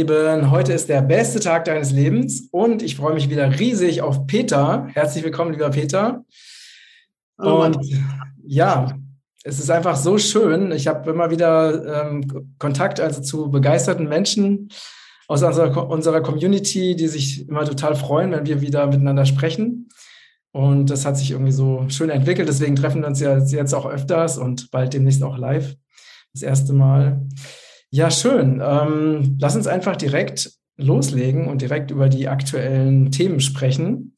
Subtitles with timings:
[0.00, 4.26] Lieben, heute ist der beste Tag deines Lebens und ich freue mich wieder riesig auf
[4.26, 4.88] Peter.
[4.94, 6.24] Herzlich willkommen, lieber Peter.
[7.36, 7.76] Und
[8.42, 8.96] ja,
[9.44, 10.72] es ist einfach so schön.
[10.72, 14.70] Ich habe immer wieder ähm, Kontakt also zu begeisterten Menschen
[15.28, 19.90] aus unserer, unserer Community, die sich immer total freuen, wenn wir wieder miteinander sprechen.
[20.50, 22.48] Und das hat sich irgendwie so schön entwickelt.
[22.48, 25.76] Deswegen treffen wir uns ja jetzt auch öfters und bald demnächst auch live.
[26.32, 27.20] Das erste Mal.
[27.92, 28.62] Ja, schön.
[28.64, 34.16] Ähm, lass uns einfach direkt loslegen und direkt über die aktuellen Themen sprechen.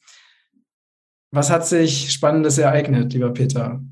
[1.31, 3.83] Was hat sich Spannendes ereignet, lieber Peter?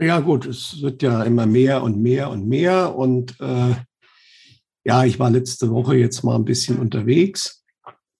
[0.00, 2.96] Ja, gut, es wird ja immer mehr und mehr und mehr.
[2.96, 3.74] Und äh,
[4.84, 7.64] ja, ich war letzte Woche jetzt mal ein bisschen unterwegs,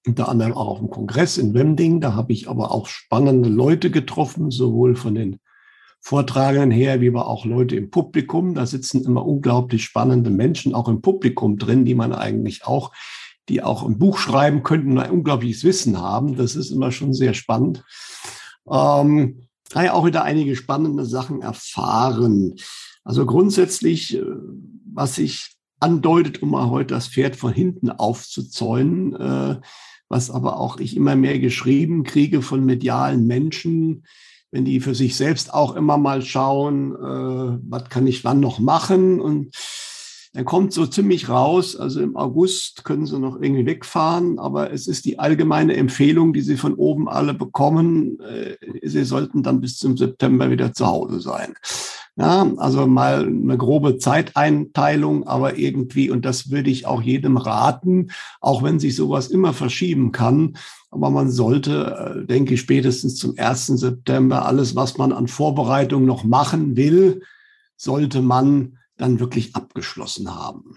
[0.07, 2.01] unter anderem auch auf dem Kongress in Wemding.
[2.01, 5.41] Da habe ich aber auch spannende Leute getroffen, sowohl von den
[6.01, 8.55] Vortragenden her, wie aber auch Leute im Publikum.
[8.55, 12.93] Da sitzen immer unglaublich spannende Menschen auch im Publikum drin, die man eigentlich auch,
[13.49, 16.37] die auch ein Buch schreiben könnten und ein unglaubliches Wissen haben.
[16.37, 17.85] Das ist immer schon sehr spannend.
[18.71, 22.55] Ähm, da ja auch wieder einige spannende Sachen erfahren.
[23.05, 24.23] Also grundsätzlich, äh,
[24.93, 29.61] was sich andeutet, um mal heute das Pferd von hinten aufzuzäunen, äh,
[30.09, 34.05] was aber auch ich immer mehr geschrieben kriege von medialen Menschen,
[34.51, 38.59] wenn die für sich selbst auch immer mal schauen, äh, was kann ich wann noch
[38.59, 39.55] machen und
[40.35, 44.87] dann kommt so ziemlich raus, also im August können sie noch irgendwie wegfahren, aber es
[44.87, 49.79] ist die allgemeine Empfehlung, die sie von oben alle bekommen, äh, sie sollten dann bis
[49.79, 51.55] zum September wieder zu Hause sein.
[52.21, 58.11] Ja, also mal eine grobe Zeiteinteilung, aber irgendwie, und das würde ich auch jedem raten,
[58.41, 60.57] auch wenn sich sowas immer verschieben kann,
[60.91, 63.67] aber man sollte, äh, denke ich, spätestens zum 1.
[63.69, 67.23] September alles, was man an Vorbereitung noch machen will,
[67.77, 70.77] sollte man dann wirklich abgeschlossen haben.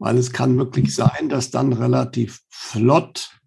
[0.00, 3.39] Weil es kann wirklich sein, dass dann relativ flott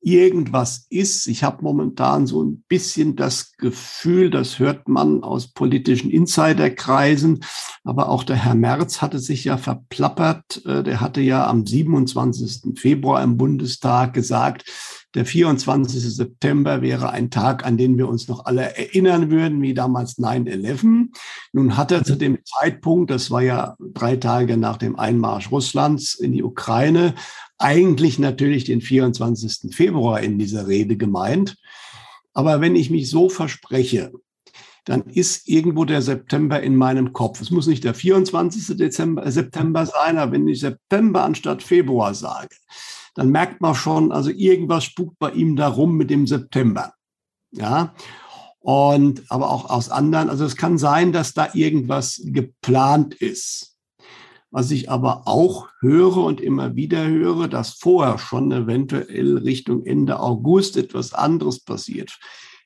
[0.00, 1.26] irgendwas ist.
[1.26, 7.44] Ich habe momentan so ein bisschen das Gefühl, das hört man aus politischen Insiderkreisen,
[7.84, 10.64] aber auch der Herr Merz hatte sich ja verplappert.
[10.64, 12.78] Äh, der hatte ja am 27.
[12.78, 14.64] Februar im Bundestag gesagt,
[15.14, 16.14] der 24.
[16.14, 21.08] September wäre ein Tag, an den wir uns noch alle erinnern würden, wie damals 9-11.
[21.52, 26.14] Nun hat er zu dem Zeitpunkt, das war ja drei Tage nach dem Einmarsch Russlands
[26.14, 27.14] in die Ukraine,
[27.58, 29.74] eigentlich natürlich den 24.
[29.74, 31.56] Februar in dieser Rede gemeint.
[32.32, 34.12] Aber wenn ich mich so verspreche,
[34.84, 37.40] dann ist irgendwo der September in meinem Kopf.
[37.40, 38.76] Es muss nicht der 24.
[38.76, 42.56] Dezember, September sein, aber wenn ich September anstatt Februar sage,
[43.14, 46.94] dann merkt man schon, also irgendwas spukt bei ihm darum mit dem September.
[47.50, 47.94] Ja.
[48.60, 53.67] Und aber auch aus anderen, also es kann sein, dass da irgendwas geplant ist.
[54.50, 60.20] Was ich aber auch höre und immer wieder höre, dass vorher schon eventuell Richtung Ende
[60.20, 62.18] August etwas anderes passiert.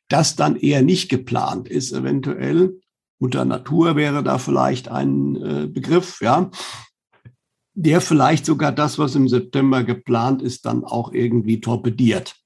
[0.08, 2.80] Das dann eher nicht geplant ist, eventuell.
[3.18, 6.50] Mutter Natur wäre da vielleicht ein äh, Begriff, ja
[7.74, 12.36] der vielleicht sogar das, was im September geplant ist, dann auch irgendwie torpediert.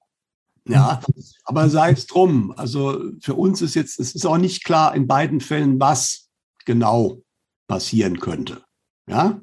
[0.69, 1.01] Ja,
[1.45, 2.53] aber sei es drum.
[2.57, 6.29] Also für uns ist jetzt, es ist auch nicht klar in beiden Fällen, was
[6.65, 7.23] genau
[7.69, 8.63] passieren könnte.
[9.09, 9.41] Ja,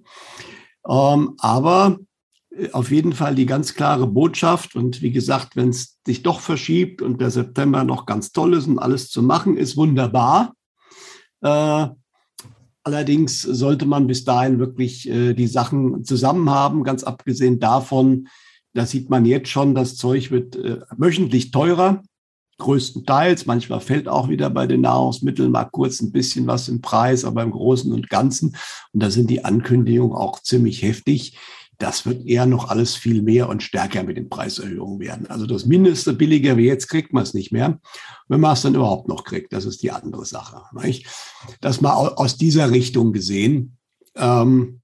[0.87, 1.99] ähm, aber
[2.51, 4.75] äh, auf jeden Fall die ganz klare Botschaft.
[4.75, 8.67] Und wie gesagt, wenn es sich doch verschiebt und der September noch ganz toll ist
[8.67, 10.53] und alles zu machen ist, wunderbar.
[11.41, 11.87] Äh,
[12.85, 18.27] Allerdings sollte man bis dahin wirklich äh, die Sachen zusammen haben, ganz abgesehen davon,
[18.73, 22.03] da sieht man jetzt schon, das Zeug wird äh, wöchentlich teurer,
[22.57, 23.45] größtenteils.
[23.45, 27.43] Manchmal fällt auch wieder bei den Nahrungsmitteln mal kurz ein bisschen was im Preis, aber
[27.43, 28.55] im Großen und Ganzen.
[28.93, 31.37] Und da sind die Ankündigungen auch ziemlich heftig
[31.83, 35.27] das wird eher noch alles viel mehr und stärker mit den Preiserhöhungen werden.
[35.27, 37.79] Also das Mindeste billiger wie jetzt kriegt man es nicht mehr.
[38.27, 40.61] Wenn man es dann überhaupt noch kriegt, das ist die andere Sache.
[40.81, 41.07] Nicht?
[41.61, 43.77] Das mal aus dieser Richtung gesehen.
[44.15, 44.81] Ähm,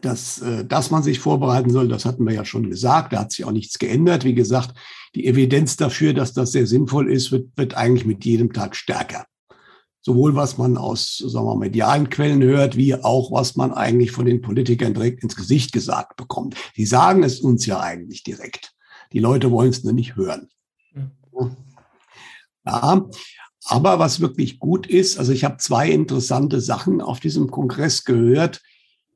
[0.00, 3.32] dass, äh, dass man sich vorbereiten soll, das hatten wir ja schon gesagt, da hat
[3.32, 4.24] sich auch nichts geändert.
[4.24, 4.74] Wie gesagt,
[5.14, 9.26] die Evidenz dafür, dass das sehr sinnvoll ist, wird, wird eigentlich mit jedem Tag stärker
[10.02, 14.26] sowohl was man aus sagen wir, medialen Quellen hört, wie auch was man eigentlich von
[14.26, 16.56] den Politikern direkt ins Gesicht gesagt bekommt.
[16.76, 18.72] Die sagen es uns ja eigentlich direkt.
[19.12, 20.48] Die Leute wollen es nur nicht hören.
[20.92, 21.56] Mhm.
[22.66, 23.08] Ja,
[23.64, 28.60] aber was wirklich gut ist, also ich habe zwei interessante Sachen auf diesem Kongress gehört,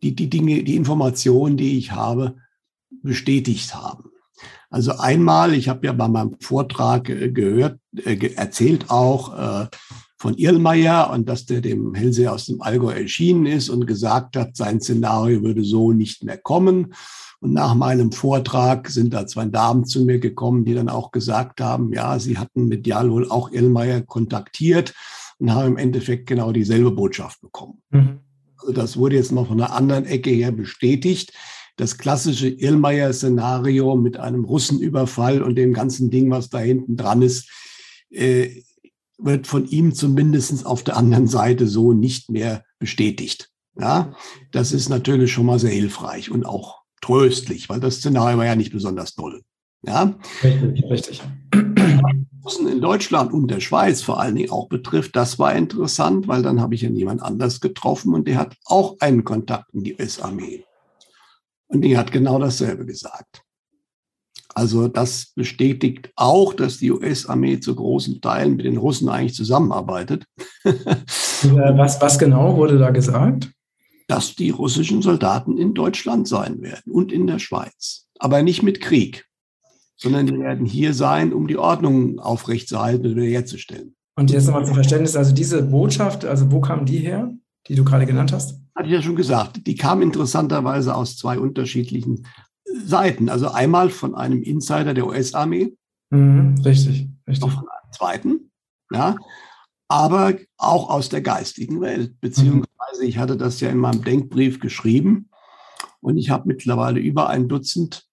[0.02, 2.36] die die Dinge, die Informationen, die ich habe,
[3.02, 4.10] bestätigt haben.
[4.70, 9.66] Also einmal, ich habe ja bei meinem Vortrag äh, gehört, äh, erzählt auch, äh,
[10.18, 14.56] von Irlmeier und dass der dem Hellseher aus dem Allgäu erschienen ist und gesagt hat,
[14.56, 16.94] sein Szenario würde so nicht mehr kommen.
[17.40, 21.60] Und nach meinem Vortrag sind da zwei Damen zu mir gekommen, die dann auch gesagt
[21.60, 24.94] haben, ja, sie hatten medial wohl auch Irlmeier kontaktiert
[25.38, 27.82] und haben im Endeffekt genau dieselbe Botschaft bekommen.
[27.90, 28.20] Mhm.
[28.72, 31.32] Das wurde jetzt noch von einer anderen Ecke her bestätigt.
[31.76, 37.50] Das klassische Irlmeier-Szenario mit einem Russenüberfall und dem ganzen Ding, was da hinten dran ist,
[38.10, 38.62] äh,
[39.18, 43.50] wird von ihm zumindest auf der anderen Seite so nicht mehr bestätigt.
[43.78, 44.14] Ja,
[44.52, 48.56] das ist natürlich schon mal sehr hilfreich und auch tröstlich, weil das Szenario war ja
[48.56, 49.42] nicht besonders toll.
[49.82, 51.22] Ja, richtig, richtig.
[52.76, 56.60] In Deutschland und der Schweiz vor allen Dingen auch betrifft, das war interessant, weil dann
[56.60, 60.64] habe ich ja niemand anders getroffen und der hat auch einen Kontakt in die US-Armee.
[61.68, 63.42] Und die hat genau dasselbe gesagt.
[64.54, 70.24] Also das bestätigt auch, dass die US-Armee zu großen Teilen mit den Russen eigentlich zusammenarbeitet.
[70.64, 73.50] was, was genau wurde da gesagt?
[74.06, 78.06] Dass die russischen Soldaten in Deutschland sein werden und in der Schweiz.
[78.18, 79.26] Aber nicht mit Krieg,
[79.96, 83.94] sondern die werden hier sein, um die Ordnung aufrechtzuerhalten und wiederherzustellen.
[84.18, 87.34] Und jetzt nochmal zum Verständnis, also diese Botschaft, also wo kam die her,
[87.68, 88.60] die du gerade genannt hast?
[88.74, 89.66] Hatte ich ja schon gesagt.
[89.66, 92.26] Die kam interessanterweise aus zwei unterschiedlichen
[92.64, 93.28] Seiten.
[93.28, 95.74] Also einmal von einem Insider der US-Armee.
[96.10, 97.50] Mhm, richtig, richtig.
[97.50, 98.50] Von einem zweiten,
[98.92, 99.16] ja.
[99.88, 102.20] Aber auch aus der geistigen Welt.
[102.20, 105.30] Beziehungsweise ich hatte das ja in meinem Denkbrief geschrieben.
[106.00, 108.05] Und ich habe mittlerweile über ein Dutzend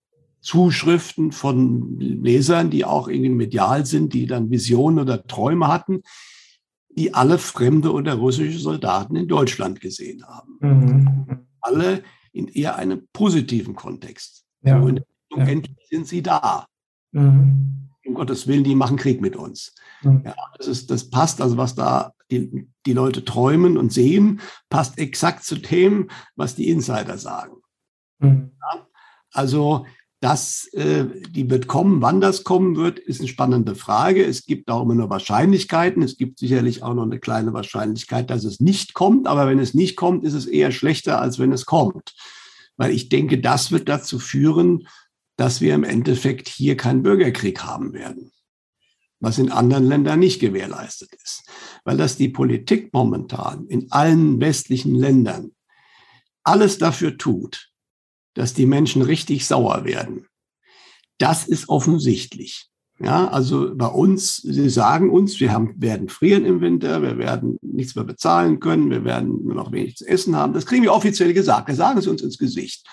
[0.44, 6.04] Zuschriften von Lesern, die auch irgendwie medial sind, die dann Visionen oder Träume hatten,
[6.90, 10.58] die alle fremde oder russische Soldaten in Deutschland gesehen haben.
[10.60, 11.48] Mhm.
[11.62, 12.04] Alle
[12.34, 14.44] in eher einem positiven Kontext.
[14.64, 14.80] Ja.
[14.80, 15.46] Und ja.
[15.46, 16.68] endlich sind sie da.
[17.12, 17.90] Mhm.
[18.06, 19.74] Um Gottes Willen, die machen Krieg mit uns.
[20.02, 20.24] Mhm.
[20.26, 24.98] Ja, das, ist, das passt, also was da die, die Leute träumen und sehen, passt
[24.98, 27.58] exakt zu dem, was die Insider sagen.
[28.20, 28.52] Mhm.
[28.60, 28.88] Ja,
[29.32, 29.86] also
[30.24, 32.02] das, äh, die wird kommen.
[32.02, 34.24] Wann das kommen wird, ist eine spannende Frage.
[34.24, 36.02] Es gibt auch immer nur Wahrscheinlichkeiten.
[36.02, 39.28] Es gibt sicherlich auch noch eine kleine Wahrscheinlichkeit, dass es nicht kommt.
[39.28, 42.14] Aber wenn es nicht kommt, ist es eher schlechter, als wenn es kommt
[42.78, 44.88] weil ich denke, das wird dazu führen,
[45.36, 48.32] dass wir im Endeffekt hier keinen Bürgerkrieg haben werden,
[49.20, 51.50] was in anderen Ländern nicht gewährleistet ist,
[51.84, 55.52] weil das die Politik momentan in allen westlichen Ländern
[56.44, 57.72] alles dafür tut,
[58.34, 60.28] dass die Menschen richtig sauer werden.
[61.18, 62.70] Das ist offensichtlich.
[63.00, 67.58] Ja, also bei uns, sie sagen uns, wir haben, werden frieren im Winter, wir werden
[67.62, 70.54] nichts mehr bezahlen können, wir werden nur noch wenig zu essen haben.
[70.54, 71.70] Das kriegen wir offiziell gesagt.
[71.70, 72.88] Das sagen sie uns ins Gesicht.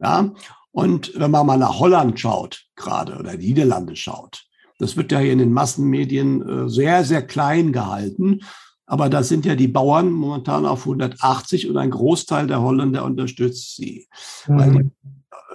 [0.00, 0.32] Ja,
[0.72, 4.44] und wenn man mal nach Holland schaut, gerade oder Niederlande schaut,
[4.78, 8.40] das wird ja hier in den Massenmedien äh, sehr, sehr klein gehalten.
[8.86, 13.76] Aber da sind ja die Bauern momentan auf 180 und ein Großteil der Holländer unterstützt
[13.76, 14.08] sie.
[14.46, 14.58] Mhm.
[14.58, 14.90] Weil die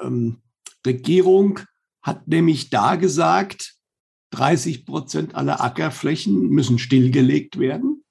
[0.03, 0.37] ähm,
[0.85, 1.59] Regierung
[2.01, 3.75] hat nämlich da gesagt,
[4.31, 8.03] 30 Prozent aller Ackerflächen müssen stillgelegt werden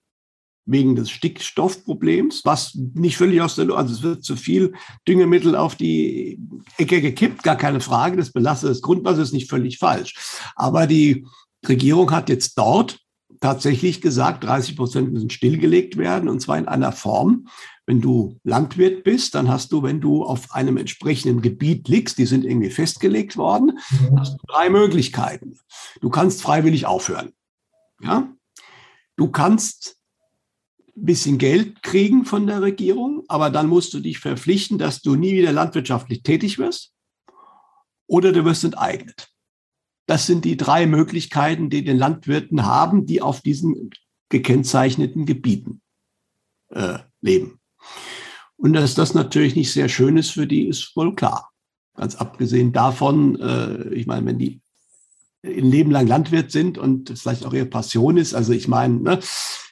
[0.66, 4.74] wegen des Stickstoffproblems, was nicht völlig aus der Luft, also es wird zu viel
[5.06, 6.38] Düngemittel auf die
[6.76, 10.14] Ecke gekippt, gar keine Frage, das belastet das Grundwasser, ist nicht völlig falsch.
[10.56, 11.26] Aber die
[11.66, 13.00] Regierung hat jetzt dort
[13.40, 17.48] tatsächlich gesagt, 30 Prozent müssen stillgelegt werden und zwar in einer Form,
[17.86, 22.26] wenn du Landwirt bist, dann hast du, wenn du auf einem entsprechenden Gebiet liegst, die
[22.26, 24.20] sind irgendwie festgelegt worden, mhm.
[24.20, 25.58] hast du drei Möglichkeiten.
[26.00, 27.32] Du kannst freiwillig aufhören.
[28.02, 28.28] Ja?
[29.16, 29.96] Du kannst
[30.96, 35.14] ein bisschen Geld kriegen von der Regierung, aber dann musst du dich verpflichten, dass du
[35.14, 36.92] nie wieder landwirtschaftlich tätig wirst
[38.06, 39.28] oder du wirst enteignet.
[40.08, 43.90] Das sind die drei Möglichkeiten, die den Landwirten haben, die auf diesen
[44.30, 45.82] gekennzeichneten Gebieten
[46.70, 47.60] äh, leben.
[48.56, 51.50] Und dass das natürlich nicht sehr schön ist für die, ist wohl klar.
[51.94, 54.62] Ganz abgesehen davon, äh, ich meine, wenn die
[55.44, 59.00] ein Leben lang Landwirt sind und das vielleicht auch ihre Passion ist, also ich meine,
[59.00, 59.20] ne,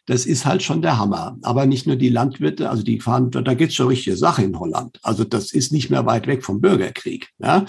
[0.05, 1.39] das ist halt schon der Hammer.
[1.43, 5.01] Aber nicht nur die Landwirte, also die fahren, da geht's schon richtige Sache in Holland.
[5.03, 7.31] Also das ist nicht mehr weit weg vom Bürgerkrieg.
[7.39, 7.65] Ja?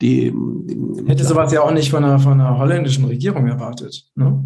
[0.00, 0.32] Die,
[1.06, 4.06] Hätte sowas ja auch nicht von einer, von einer holländischen Regierung erwartet.
[4.14, 4.44] Ne?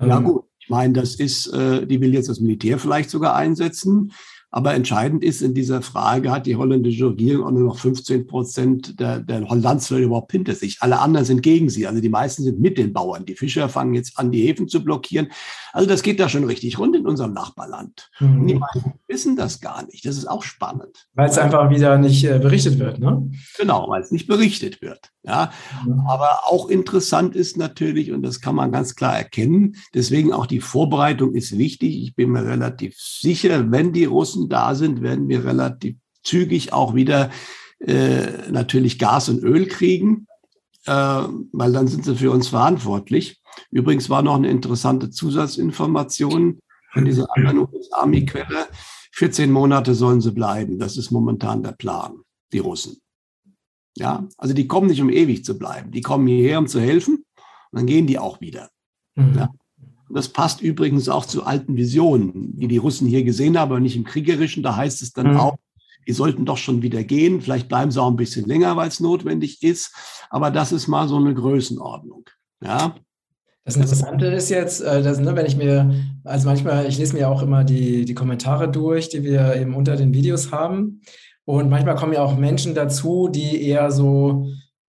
[0.00, 0.24] Ja ähm.
[0.24, 4.12] gut, ich meine, das ist, äh, die will jetzt das Militär vielleicht sogar einsetzen.
[4.52, 8.98] Aber entscheidend ist in dieser Frage, hat die holländische Regierung auch nur noch 15 Prozent
[8.98, 10.78] der, der Landsleute überhaupt hinter sich.
[10.80, 11.86] Alle anderen sind gegen sie.
[11.86, 13.24] Also die meisten sind mit den Bauern.
[13.24, 15.28] Die Fischer fangen jetzt an, die Häfen zu blockieren.
[15.72, 18.10] Also das geht da schon richtig rund in unserem Nachbarland.
[18.18, 18.40] Mhm.
[18.40, 20.04] Und die meisten wissen das gar nicht.
[20.04, 21.06] Das ist auch spannend.
[21.14, 23.30] Weil es einfach wieder nicht äh, berichtet wird, ne?
[23.56, 25.10] Genau, weil es nicht berichtet wird.
[25.22, 25.52] Ja,
[25.84, 26.00] mhm.
[26.08, 30.60] aber auch interessant ist natürlich, und das kann man ganz klar erkennen, deswegen auch die
[30.60, 32.02] Vorbereitung ist wichtig.
[32.02, 36.94] Ich bin mir relativ sicher, wenn die Russen da sind, werden wir relativ zügig auch
[36.94, 37.30] wieder
[37.80, 40.26] äh, natürlich Gas und Öl kriegen,
[40.86, 43.40] äh, weil dann sind sie für uns verantwortlich.
[43.70, 46.60] Übrigens war noch eine interessante Zusatzinformation
[46.92, 48.66] von dieser anderen US-Army-Quelle.
[49.12, 50.78] 14 Monate sollen sie bleiben.
[50.78, 52.20] Das ist momentan der Plan,
[52.52, 53.00] die Russen.
[53.96, 55.90] Ja, also die kommen nicht, um ewig zu bleiben.
[55.90, 57.24] Die kommen hierher, um zu helfen.
[57.70, 58.70] Und dann gehen die auch wieder.
[59.16, 59.34] Mhm.
[59.36, 59.48] Ja.
[60.12, 63.96] Das passt übrigens auch zu alten Visionen, die die Russen hier gesehen haben, aber nicht
[63.96, 64.62] im Kriegerischen.
[64.62, 65.36] Da heißt es dann mhm.
[65.36, 65.56] auch,
[66.06, 67.40] die sollten doch schon wieder gehen.
[67.40, 69.94] Vielleicht bleiben sie auch ein bisschen länger, weil es notwendig ist.
[70.30, 72.24] Aber das ist mal so eine Größenordnung.
[72.62, 72.94] Ja.
[73.64, 77.28] Das Interessante ist jetzt, äh, dass, ne, wenn ich mir, also manchmal, ich lese mir
[77.28, 81.02] auch immer die, die Kommentare durch, die wir eben unter den Videos haben.
[81.44, 84.46] Und manchmal kommen ja auch Menschen dazu, die eher so,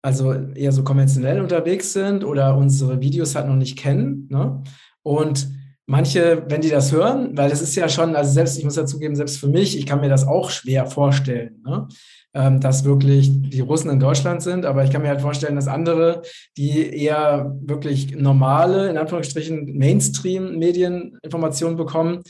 [0.02, 4.28] also eher so konventionell unterwegs sind oder unsere Videos halt noch nicht kennen.
[4.30, 4.62] Ne?
[5.02, 5.48] Und
[5.90, 9.16] manche, wenn die das hören, weil das ist ja schon, also selbst, ich muss dazugeben,
[9.16, 11.88] selbst für mich, ich kann mir das auch schwer vorstellen, ne?
[12.32, 15.66] ähm, dass wirklich die Russen in Deutschland sind, aber ich kann mir halt vorstellen, dass
[15.66, 16.22] andere,
[16.56, 22.22] die eher wirklich normale, in Anführungsstrichen, Mainstream-Medieninformationen bekommen,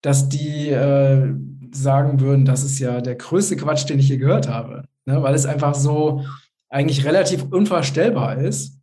[0.00, 1.34] dass die äh,
[1.70, 5.22] sagen würden, das ist ja der größte Quatsch, den ich je gehört habe, ne?
[5.22, 6.24] weil es einfach so
[6.70, 8.81] eigentlich relativ unvorstellbar ist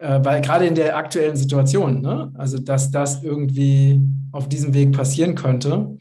[0.00, 2.32] weil gerade in der aktuellen Situation, ne?
[2.36, 4.00] also dass das irgendwie
[4.32, 5.98] auf diesem Weg passieren könnte.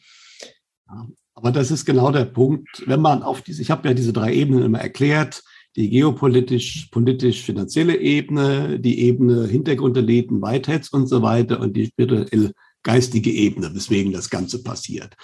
[1.35, 4.33] aber das ist genau der Punkt, wenn man auf diese, ich habe ja diese drei
[4.33, 5.43] Ebenen immer erklärt,
[5.75, 12.53] die geopolitisch, politisch, finanzielle Ebene, die Ebene Hintergrundeliten, Whiteheads und so weiter und die spirituell
[12.83, 15.15] geistige Ebene, weswegen das Ganze passiert.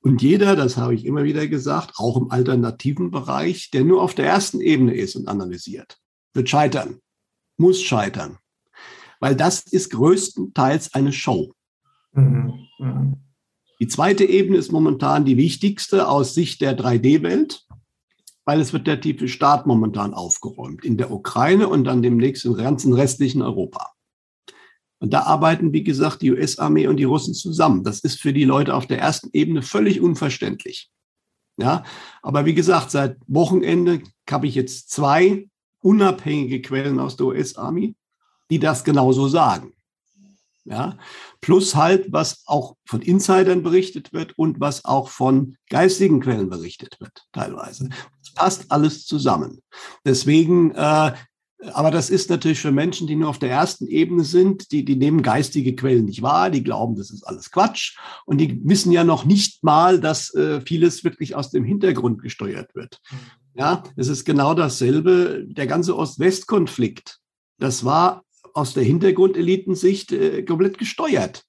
[0.00, 4.14] Und jeder, das habe ich immer wieder gesagt, auch im alternativen Bereich, der nur auf
[4.14, 5.98] der ersten Ebene ist und analysiert,
[6.32, 7.00] wird scheitern
[7.56, 8.38] muss scheitern.
[9.20, 11.52] Weil das ist größtenteils eine Show.
[12.12, 12.66] Mhm.
[12.78, 13.16] Mhm.
[13.80, 17.66] Die zweite Ebene ist momentan die wichtigste aus Sicht der 3D-Welt,
[18.44, 22.54] weil es wird der tiefe Staat momentan aufgeräumt in der Ukraine und dann demnächst im
[22.54, 23.92] ganzen restlichen Europa.
[24.98, 27.84] Und da arbeiten, wie gesagt, die US-Armee und die Russen zusammen.
[27.84, 30.90] Das ist für die Leute auf der ersten Ebene völlig unverständlich.
[31.58, 31.84] Ja,
[32.22, 35.48] aber wie gesagt, seit Wochenende habe ich jetzt zwei
[35.86, 37.94] unabhängige Quellen aus der US-Army,
[38.50, 39.72] die das genauso sagen.
[40.64, 40.98] Ja,
[41.40, 46.96] plus halt, was auch von Insidern berichtet wird und was auch von geistigen Quellen berichtet
[46.98, 47.88] wird, teilweise.
[48.18, 49.62] Das passt alles zusammen.
[50.04, 51.12] Deswegen, äh,
[51.72, 54.96] aber das ist natürlich für Menschen, die nur auf der ersten Ebene sind, die, die
[54.96, 59.04] nehmen geistige Quellen nicht wahr, die glauben, das ist alles Quatsch und die wissen ja
[59.04, 63.00] noch nicht mal, dass äh, vieles wirklich aus dem Hintergrund gesteuert wird.
[63.56, 65.44] Ja, es ist genau dasselbe.
[65.46, 67.18] Der ganze Ost-West-Konflikt,
[67.58, 68.22] das war
[68.54, 71.44] aus der Hintergrundelitensicht äh, komplett gesteuert.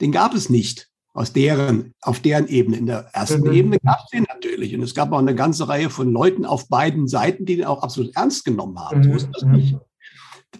[0.00, 2.76] Den gab es nicht aus deren, auf deren Ebene.
[2.76, 3.52] In der ersten mhm.
[3.52, 4.74] Ebene gab es den natürlich.
[4.74, 7.82] Und es gab auch eine ganze Reihe von Leuten auf beiden Seiten, die den auch
[7.82, 9.00] absolut ernst genommen haben.
[9.00, 9.04] Mhm.
[9.04, 9.76] So ist das nicht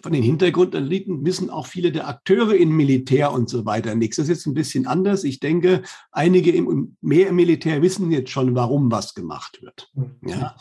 [0.01, 4.17] von den Hintergrundeliten wissen auch viele der Akteure im Militär und so weiter nichts.
[4.17, 5.23] Das ist jetzt ein bisschen anders.
[5.23, 5.81] Ich denke,
[6.11, 9.91] einige im, mehr im Militär wissen jetzt schon, warum was gemacht wird.
[10.25, 10.55] Ja?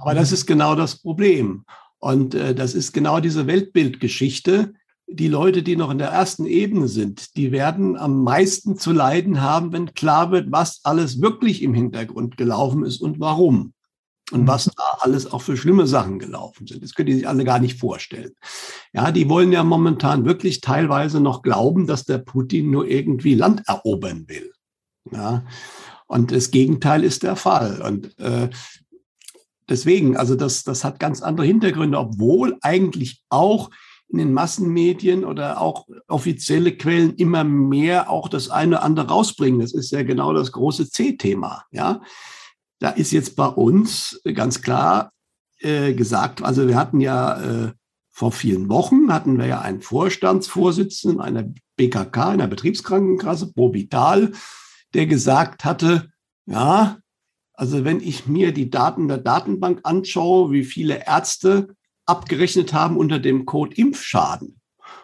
[0.00, 1.64] Aber das ist genau das Problem.
[1.98, 4.72] Und äh, das ist genau diese Weltbildgeschichte.
[5.06, 9.40] Die Leute, die noch in der ersten Ebene sind, die werden am meisten zu leiden
[9.42, 13.74] haben, wenn klar wird, was alles wirklich im Hintergrund gelaufen ist und warum
[14.30, 16.82] und was da alles auch für schlimme Sachen gelaufen sind.
[16.82, 18.32] Das können die sich alle gar nicht vorstellen.
[18.92, 23.62] Ja, die wollen ja momentan wirklich teilweise noch glauben, dass der Putin nur irgendwie Land
[23.66, 24.52] erobern will.
[25.10, 25.44] Ja,
[26.06, 27.82] und das Gegenteil ist der Fall.
[27.82, 28.50] Und äh,
[29.68, 33.70] deswegen, also das, das hat ganz andere Hintergründe, obwohl eigentlich auch
[34.08, 39.60] in den Massenmedien oder auch offizielle Quellen immer mehr auch das eine oder andere rausbringen.
[39.60, 41.64] Das ist ja genau das große C-Thema.
[41.70, 42.00] Ja,
[42.80, 45.12] da ist jetzt bei uns ganz klar
[45.60, 47.72] äh, gesagt, also wir hatten ja äh,
[48.10, 51.44] vor vielen Wochen hatten wir ja einen Vorstandsvorsitzenden einer
[51.76, 54.32] BKK, einer Betriebskrankenkasse, Provital,
[54.94, 56.10] der gesagt hatte,
[56.46, 56.98] ja,
[57.54, 61.74] also wenn ich mir die Daten der Datenbank anschaue, wie viele Ärzte
[62.06, 64.60] abgerechnet haben unter dem Code Impfschaden.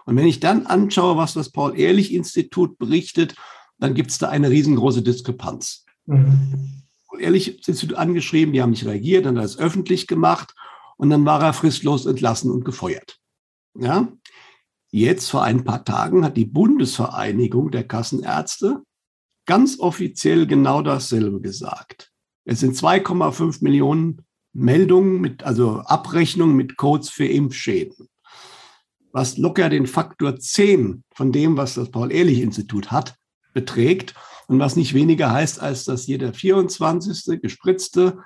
[0.06, 3.34] Und wenn ich dann anschaue, was das Paul-Ehrlich-Institut berichtet,
[3.78, 5.84] dann gibt es da eine riesengroße Diskrepanz.
[6.06, 6.85] Mhm
[7.18, 10.54] ehrlich sind angeschrieben, die haben nicht reagiert, dann hat er es öffentlich gemacht
[10.96, 13.18] und dann war er fristlos entlassen und gefeuert.
[13.78, 14.08] Ja?
[14.90, 18.82] Jetzt vor ein paar Tagen hat die Bundesvereinigung der Kassenärzte
[19.46, 22.12] ganz offiziell genau dasselbe gesagt.
[22.44, 28.08] Es sind 2,5 Millionen Meldungen mit, also Abrechnungen mit Codes für Impfschäden.
[29.12, 33.16] Was locker den Faktor 10 von dem, was das Paul-Ehrlich-Institut hat,
[33.52, 34.14] beträgt
[34.46, 37.40] und was nicht weniger heißt, als dass jeder 24.
[37.40, 38.18] gespritzte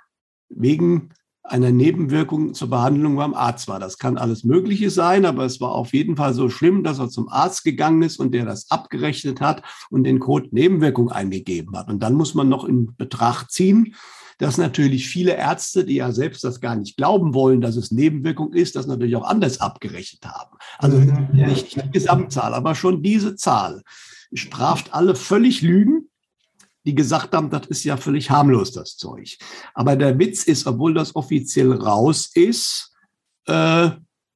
[0.48, 1.10] wegen
[1.42, 3.80] einer Nebenwirkung zur Behandlung beim Arzt war.
[3.80, 7.08] Das kann alles Mögliche sein, aber es war auf jeden Fall so schlimm, dass er
[7.08, 11.88] zum Arzt gegangen ist und der das abgerechnet hat und den Code Nebenwirkung eingegeben hat.
[11.88, 13.94] Und dann muss man noch in Betracht ziehen,
[14.38, 18.52] dass natürlich viele Ärzte, die ja selbst das gar nicht glauben wollen, dass es Nebenwirkung
[18.52, 20.56] ist, das natürlich auch anders abgerechnet haben.
[20.78, 21.28] Also mhm.
[21.32, 23.82] nicht die Gesamtzahl, aber schon diese Zahl
[24.32, 26.09] straft alle völlig Lügen
[26.84, 29.38] die gesagt haben, das ist ja völlig harmlos, das Zeug.
[29.74, 32.94] Aber der Witz ist, obwohl das offiziell raus ist,
[33.46, 33.90] äh,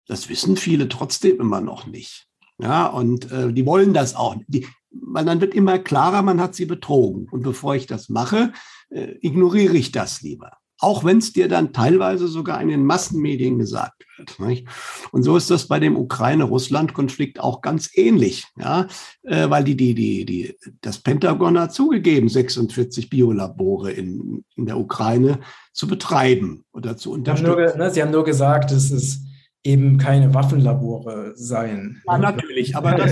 [0.06, 2.26] das wissen viele trotzdem immer noch nicht.
[2.58, 4.36] Ja, und äh, die wollen das auch.
[4.46, 7.28] Die, weil dann wird immer klarer, man hat sie betrogen.
[7.30, 8.52] Und bevor ich das mache,
[8.90, 13.58] äh, ignoriere ich das lieber auch wenn es dir dann teilweise sogar in den Massenmedien
[13.58, 14.38] gesagt wird.
[14.38, 14.68] Nicht?
[15.12, 18.86] Und so ist das bei dem Ukraine-Russland-Konflikt auch ganz ähnlich, ja,
[19.22, 24.78] äh, weil die, die, die, die, das Pentagon hat zugegeben, 46 Biolabore in, in der
[24.78, 25.40] Ukraine
[25.72, 27.46] zu betreiben oder zu unterstützen.
[27.46, 29.24] Sie haben nur, ne, Sie haben nur gesagt, dass es
[29.62, 32.02] eben keine Waffenlabore seien.
[32.06, 33.10] Ja, natürlich, aber das,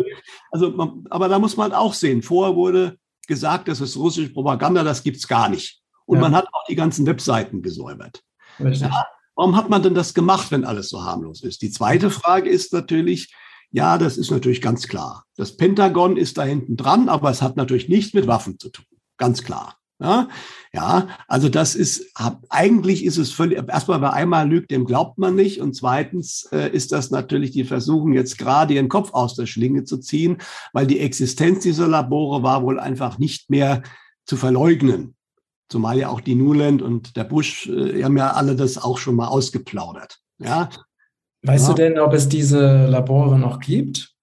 [0.50, 2.96] also, aber da muss man auch sehen, vorher wurde
[3.28, 5.79] gesagt, das ist russische Propaganda, das gibt es gar nicht.
[6.10, 6.22] Und ja.
[6.22, 8.24] man hat auch die ganzen Webseiten gesäubert.
[8.58, 11.62] Ja, warum hat man denn das gemacht, wenn alles so harmlos ist?
[11.62, 13.32] Die zweite Frage ist natürlich,
[13.70, 15.24] ja, das ist natürlich ganz klar.
[15.36, 18.86] Das Pentagon ist da hinten dran, aber es hat natürlich nichts mit Waffen zu tun.
[19.18, 19.76] Ganz klar.
[20.00, 20.28] Ja,
[20.72, 22.12] ja, also das ist,
[22.48, 25.60] eigentlich ist es völlig, erstmal, wer einmal lügt, dem glaubt man nicht.
[25.60, 29.84] Und zweitens äh, ist das natürlich die Versuchung, jetzt gerade ihren Kopf aus der Schlinge
[29.84, 30.38] zu ziehen,
[30.72, 33.84] weil die Existenz dieser Labore war wohl einfach nicht mehr
[34.24, 35.14] zu verleugnen.
[35.70, 39.16] Zumal ja auch die Nuland und der Bush äh, haben ja alle das auch schon
[39.16, 40.18] mal ausgeplaudert.
[40.38, 40.68] Ja.
[41.42, 41.74] Weißt ja.
[41.74, 44.14] du denn, ob es diese Labore noch gibt?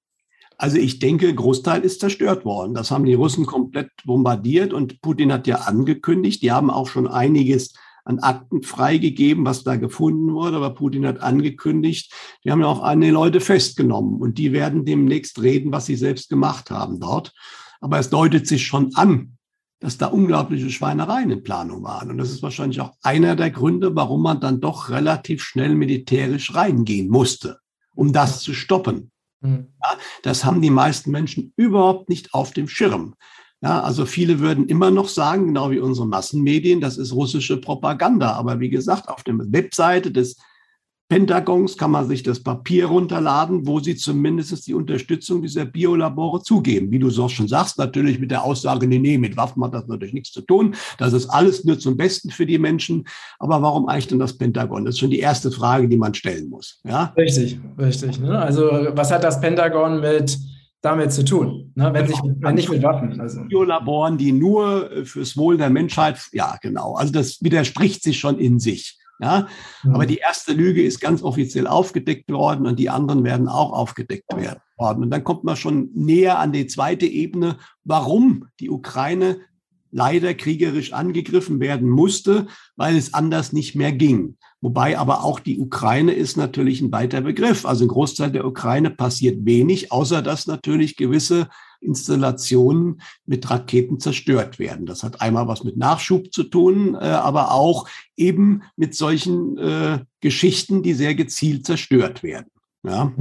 [0.57, 2.73] Also ich denke, Großteil ist zerstört worden.
[2.73, 7.07] Das haben die Russen komplett bombardiert und Putin hat ja angekündigt, die haben auch schon
[7.07, 7.73] einiges
[8.05, 12.79] an Akten freigegeben, was da gefunden wurde, aber Putin hat angekündigt, die haben ja auch
[12.79, 17.33] einige Leute festgenommen und die werden demnächst reden, was sie selbst gemacht haben dort.
[17.81, 19.37] Aber es deutet sich schon an,
[19.79, 22.09] dass da unglaubliche Schweinereien in Planung waren.
[22.09, 26.55] Und das ist wahrscheinlich auch einer der Gründe, warum man dann doch relativ schnell militärisch
[26.55, 27.59] reingehen musste,
[27.93, 29.11] um das zu stoppen.
[29.41, 29.67] Mhm.
[29.83, 33.15] Ja, das haben die meisten Menschen überhaupt nicht auf dem Schirm.
[33.61, 38.33] Ja, also viele würden immer noch sagen, genau wie unsere Massenmedien, das ist russische Propaganda.
[38.33, 40.37] Aber wie gesagt, auf der Webseite des
[41.10, 46.91] Pentagons kann man sich das Papier runterladen, wo sie zumindest die Unterstützung dieser Biolabore zugeben.
[46.91, 49.88] Wie du so schon sagst, natürlich mit der Aussage, nee, nee, mit Waffen hat das
[49.88, 50.76] natürlich nichts zu tun.
[50.98, 53.06] Das ist alles nur zum Besten für die Menschen.
[53.39, 54.84] Aber warum eigentlich denn das Pentagon?
[54.84, 56.82] Das ist schon die erste Frage, die man stellen muss.
[56.84, 57.13] Ja?
[57.15, 58.20] Richtig, richtig.
[58.20, 58.38] Ne?
[58.38, 60.38] Also was hat das Pentagon mit
[60.82, 61.91] damit zu tun, ne?
[61.91, 63.20] wenn, sich, wenn nicht mit Waffen.
[63.20, 63.41] Also.
[63.46, 68.60] Biolaboren, die nur fürs Wohl der Menschheit, ja genau, also das widerspricht sich schon in
[68.60, 68.98] sich.
[69.19, 69.47] Ja,
[69.84, 69.95] mhm.
[69.95, 74.36] aber die erste Lüge ist ganz offiziell aufgedeckt worden und die anderen werden auch aufgedeckt
[74.36, 74.60] werden.
[74.77, 79.39] Und dann kommt man schon näher an die zweite Ebene, warum die Ukraine
[79.91, 84.38] leider kriegerisch angegriffen werden musste, weil es anders nicht mehr ging.
[84.60, 87.65] Wobei aber auch die Ukraine ist natürlich ein weiter Begriff.
[87.65, 91.48] Also ein Großteil der Ukraine passiert wenig, außer dass natürlich gewisse
[91.80, 94.88] Installationen mit Raketen zerstört werden.
[94.88, 100.00] Das hat einmal was mit Nachschub zu tun, äh, aber auch eben mit solchen äh,
[100.22, 102.50] Geschichten, die sehr gezielt zerstört werden.
[102.84, 103.13] Ja.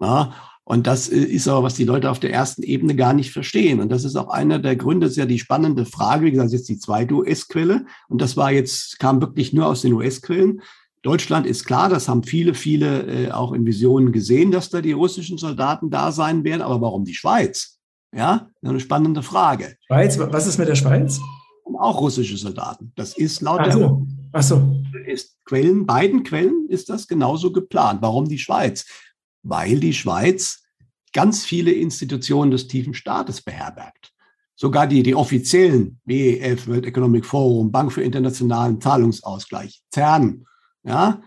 [0.00, 0.34] ja.
[0.64, 3.80] Und das äh, ist aber, was die Leute auf der ersten Ebene gar nicht verstehen.
[3.80, 6.52] Und das ist auch einer der Gründe, das ist ja die spannende Frage, wie gesagt,
[6.52, 7.84] jetzt die zweite US-Quelle.
[8.08, 10.62] Und das war jetzt, kam wirklich nur aus den US-Quellen.
[11.02, 14.92] Deutschland ist klar, das haben viele, viele äh, auch in Visionen gesehen, dass da die
[14.92, 16.62] russischen Soldaten da sein werden.
[16.62, 17.78] Aber warum die Schweiz?
[18.14, 19.76] Ja, eine spannende Frage.
[19.86, 21.20] Schweiz, was ist mit der Schweiz?
[21.78, 22.92] Auch russische Soldaten.
[22.94, 24.06] Das ist laut Ach so.
[24.32, 24.76] Ach so.
[25.06, 28.00] Ist Quellen, beiden Quellen ist das genauso geplant.
[28.00, 28.86] Warum die Schweiz?
[29.44, 30.64] Weil die Schweiz
[31.12, 34.12] ganz viele Institutionen des tiefen Staates beherbergt.
[34.56, 40.44] Sogar die, die offiziellen WEF, World Economic Forum, Bank für internationalen Zahlungsausgleich, CERN,
[40.84, 41.22] ja,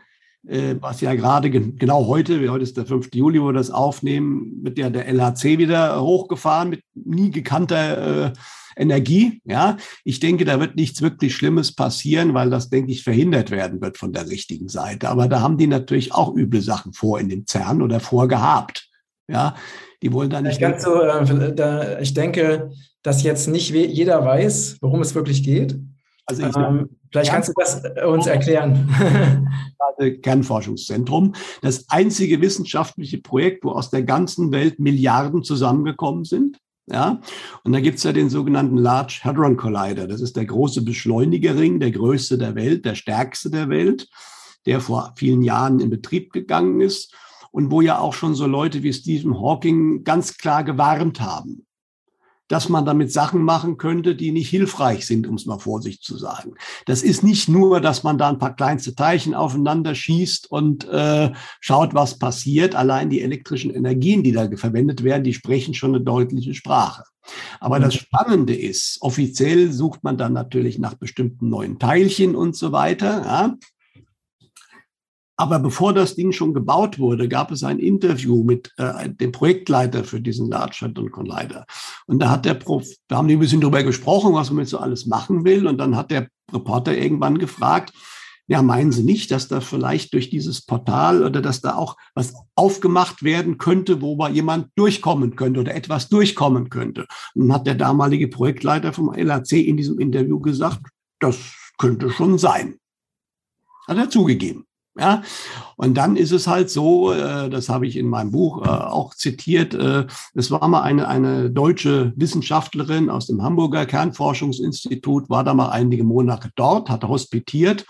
[0.47, 3.09] äh, was ja gerade genau heute, heute ist der 5.
[3.13, 8.33] Juli, wo wir das aufnehmen, wird ja der LHC wieder hochgefahren mit nie gekannter äh,
[8.77, 9.41] Energie.
[9.45, 13.81] Ja, ich denke, da wird nichts wirklich Schlimmes passieren, weil das, denke ich, verhindert werden
[13.81, 15.09] wird von der richtigen Seite.
[15.09, 18.89] Aber da haben die natürlich auch üble Sachen vor in dem CERN oder vorgehabt.
[19.27, 19.55] Ja,
[20.01, 20.59] die wollen da nicht.
[20.59, 22.71] Ganz so, äh, da, ich denke,
[23.03, 25.79] dass jetzt nicht jeder weiß, worum es wirklich geht.
[26.25, 28.89] Also ich, ähm, vielleicht kannst du das äh, uns erklären.
[30.21, 36.59] Kernforschungszentrum, das einzige wissenschaftliche Projekt, wo aus der ganzen Welt Milliarden zusammengekommen sind.
[36.89, 37.19] Ja,
[37.63, 40.07] und da gibt es ja den sogenannten Large Hadron Collider.
[40.07, 44.07] Das ist der große Beschleunigerring, der größte der Welt, der stärkste der Welt,
[44.65, 47.13] der vor vielen Jahren in Betrieb gegangen ist
[47.51, 51.66] und wo ja auch schon so Leute wie Stephen Hawking ganz klar gewarnt haben
[52.47, 56.17] dass man damit Sachen machen könnte, die nicht hilfreich sind, um es mal vorsichtig zu
[56.17, 56.53] sagen.
[56.85, 61.31] Das ist nicht nur, dass man da ein paar kleinste Teilchen aufeinander schießt und äh,
[61.59, 62.75] schaut, was passiert.
[62.75, 67.03] Allein die elektrischen Energien, die da verwendet werden, die sprechen schon eine deutliche Sprache.
[67.59, 67.99] Aber das mhm.
[67.99, 73.21] Spannende ist, offiziell sucht man dann natürlich nach bestimmten neuen Teilchen und so weiter.
[73.25, 73.55] Ja.
[75.39, 80.03] Aber bevor das Ding schon gebaut wurde, gab es ein Interview mit äh, dem Projektleiter
[80.03, 81.65] für diesen Large Hadron Collider.
[82.07, 84.71] Und da hat der Prof, da haben die ein bisschen drüber gesprochen, was man jetzt
[84.71, 85.67] so alles machen will.
[85.67, 87.93] Und dann hat der Reporter irgendwann gefragt,
[88.47, 92.33] ja, meinen Sie nicht, dass da vielleicht durch dieses Portal oder dass da auch was
[92.55, 97.05] aufgemacht werden könnte, wo mal jemand durchkommen könnte oder etwas durchkommen könnte?
[97.35, 100.79] Und hat der damalige Projektleiter vom LAC in diesem Interview gesagt,
[101.19, 101.37] das
[101.77, 102.79] könnte schon sein.
[103.87, 104.66] Hat er zugegeben.
[104.99, 105.21] Ja,
[105.75, 109.13] und dann ist es halt so, äh, das habe ich in meinem Buch äh, auch
[109.13, 115.53] zitiert, äh, es war mal eine, eine deutsche Wissenschaftlerin aus dem Hamburger Kernforschungsinstitut, war da
[115.53, 117.85] mal einige Monate dort, hat hospitiert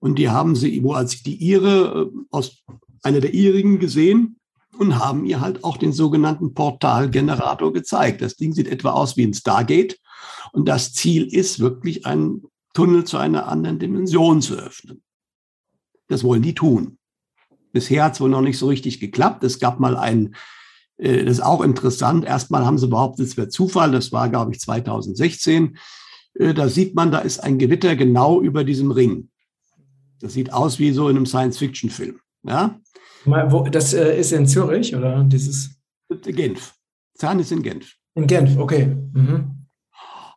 [0.00, 2.64] und die haben sie, wo als die ihre, aus
[3.04, 4.40] einer der ihrigen gesehen
[4.78, 8.20] und haben ihr halt auch den sogenannten Portalgenerator gezeigt.
[8.20, 9.98] Das Ding sieht etwa aus wie ein Stargate
[10.52, 12.42] und das Ziel ist wirklich einen
[12.74, 15.02] Tunnel zu einer anderen Dimension zu öffnen.
[16.08, 16.98] Das wollen die tun.
[17.72, 19.44] Bisher hat es wohl noch nicht so richtig geklappt.
[19.44, 20.34] Es gab mal ein,
[20.96, 22.24] äh, das ist auch interessant.
[22.24, 23.92] Erstmal haben sie behauptet, es wäre Zufall.
[23.92, 25.76] Das war, glaube ich, 2016.
[26.34, 29.28] Äh, da sieht man, da ist ein Gewitter genau über diesem Ring.
[30.20, 32.18] Das sieht aus wie so in einem Science-Fiction-Film.
[32.44, 32.80] Ja?
[33.70, 35.70] Das äh, ist in Zürich oder dieses?
[36.08, 36.74] Genf.
[37.14, 37.94] Zahn ist in Genf.
[38.14, 38.86] In Genf, okay.
[39.12, 39.66] Mhm.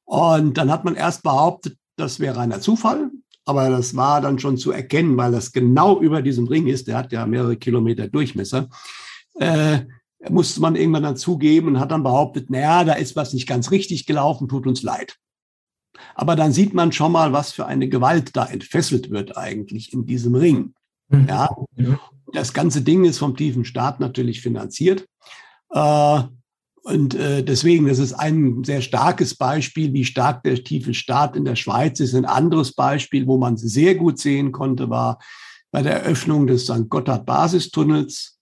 [0.03, 3.09] Und dann hat man erst behauptet, das wäre reiner Zufall
[3.51, 6.97] aber das war dann schon zu erkennen, weil das genau über diesem Ring ist, der
[6.97, 8.69] hat ja mehrere Kilometer Durchmesser,
[9.35, 9.81] äh,
[10.29, 13.71] musste man irgendwann dann zugeben und hat dann behauptet, naja, da ist was nicht ganz
[13.71, 15.17] richtig gelaufen, tut uns leid.
[16.15, 20.05] Aber dann sieht man schon mal, was für eine Gewalt da entfesselt wird eigentlich in
[20.05, 20.73] diesem Ring.
[21.09, 21.27] Mhm.
[21.27, 21.49] Ja,
[22.33, 25.05] das ganze Ding ist vom tiefen Staat natürlich finanziert.
[25.71, 26.21] Äh,
[26.83, 31.45] und äh, deswegen, das ist ein sehr starkes Beispiel, wie stark der tiefe Staat in
[31.45, 32.15] der Schweiz ist.
[32.15, 35.19] Ein anderes Beispiel, wo man sehr gut sehen konnte, war
[35.71, 36.89] bei der Eröffnung des St.
[36.89, 38.39] Gotthard Basistunnels,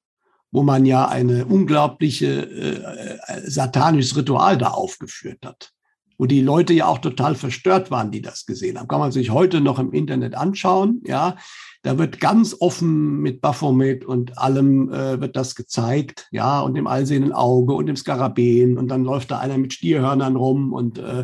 [0.52, 5.72] wo man ja eine unglaubliche äh, äh, satanisches Ritual da aufgeführt hat,
[6.18, 8.88] wo die Leute ja auch total verstört waren, die das gesehen haben.
[8.88, 11.36] Kann man sich heute noch im Internet anschauen, ja.
[11.82, 16.88] Da wird ganz offen mit Baphomet und allem äh, wird das gezeigt, ja, und dem
[16.88, 21.24] allsehenden Auge und dem Skarabäen und dann läuft da einer mit Stierhörnern rum und äh,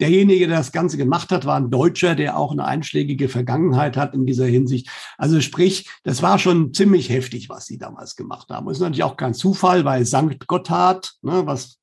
[0.00, 4.14] derjenige, der das Ganze gemacht hat, war ein Deutscher, der auch eine einschlägige Vergangenheit hat
[4.14, 4.88] in dieser Hinsicht.
[5.18, 8.66] Also sprich, das war schon ziemlich heftig, was sie damals gemacht haben.
[8.66, 11.78] Das ist natürlich auch kein Zufall, weil Sankt Gotthard, ne, was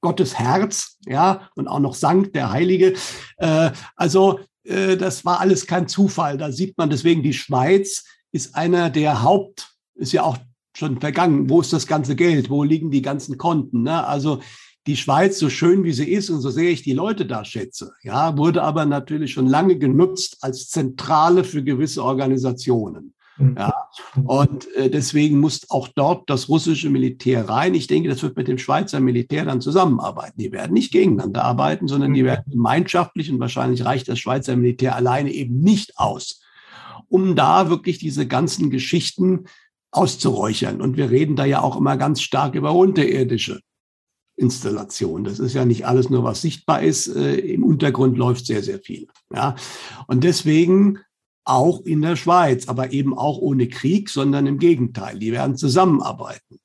[0.00, 2.92] Gottes Herz, ja, und auch noch Sankt, der Heilige.
[3.38, 6.38] Äh, also das war alles kein Zufall.
[6.38, 10.38] Da sieht man deswegen, die Schweiz ist einer der Haupt, ist ja auch
[10.76, 11.48] schon vergangen.
[11.48, 12.50] Wo ist das ganze Geld?
[12.50, 13.82] Wo liegen die ganzen Konten?
[13.82, 14.06] Ne?
[14.06, 14.40] Also
[14.86, 17.92] die Schweiz, so schön wie sie ist und so sehr ich die Leute da schätze,
[18.02, 23.13] ja, wurde aber natürlich schon lange genutzt als Zentrale für gewisse Organisationen.
[23.36, 23.56] Mhm.
[23.58, 23.74] Ja,
[24.24, 27.74] und äh, deswegen muss auch dort das russische Militär rein.
[27.74, 30.38] Ich denke, das wird mit dem Schweizer Militär dann zusammenarbeiten.
[30.38, 32.26] Die werden nicht gegeneinander arbeiten, sondern die mhm.
[32.26, 36.40] werden gemeinschaftlich und wahrscheinlich reicht das Schweizer Militär alleine eben nicht aus,
[37.08, 39.46] um da wirklich diese ganzen Geschichten
[39.90, 40.80] auszuräuchern.
[40.80, 43.60] Und wir reden da ja auch immer ganz stark über unterirdische
[44.36, 45.24] Installation.
[45.24, 47.08] Das ist ja nicht alles nur, was sichtbar ist.
[47.08, 49.06] Äh, Im Untergrund läuft sehr, sehr viel.
[49.32, 49.54] Ja.
[50.06, 50.98] Und deswegen
[51.44, 55.18] auch in der Schweiz, aber eben auch ohne Krieg, sondern im Gegenteil.
[55.18, 56.58] Die werden zusammenarbeiten,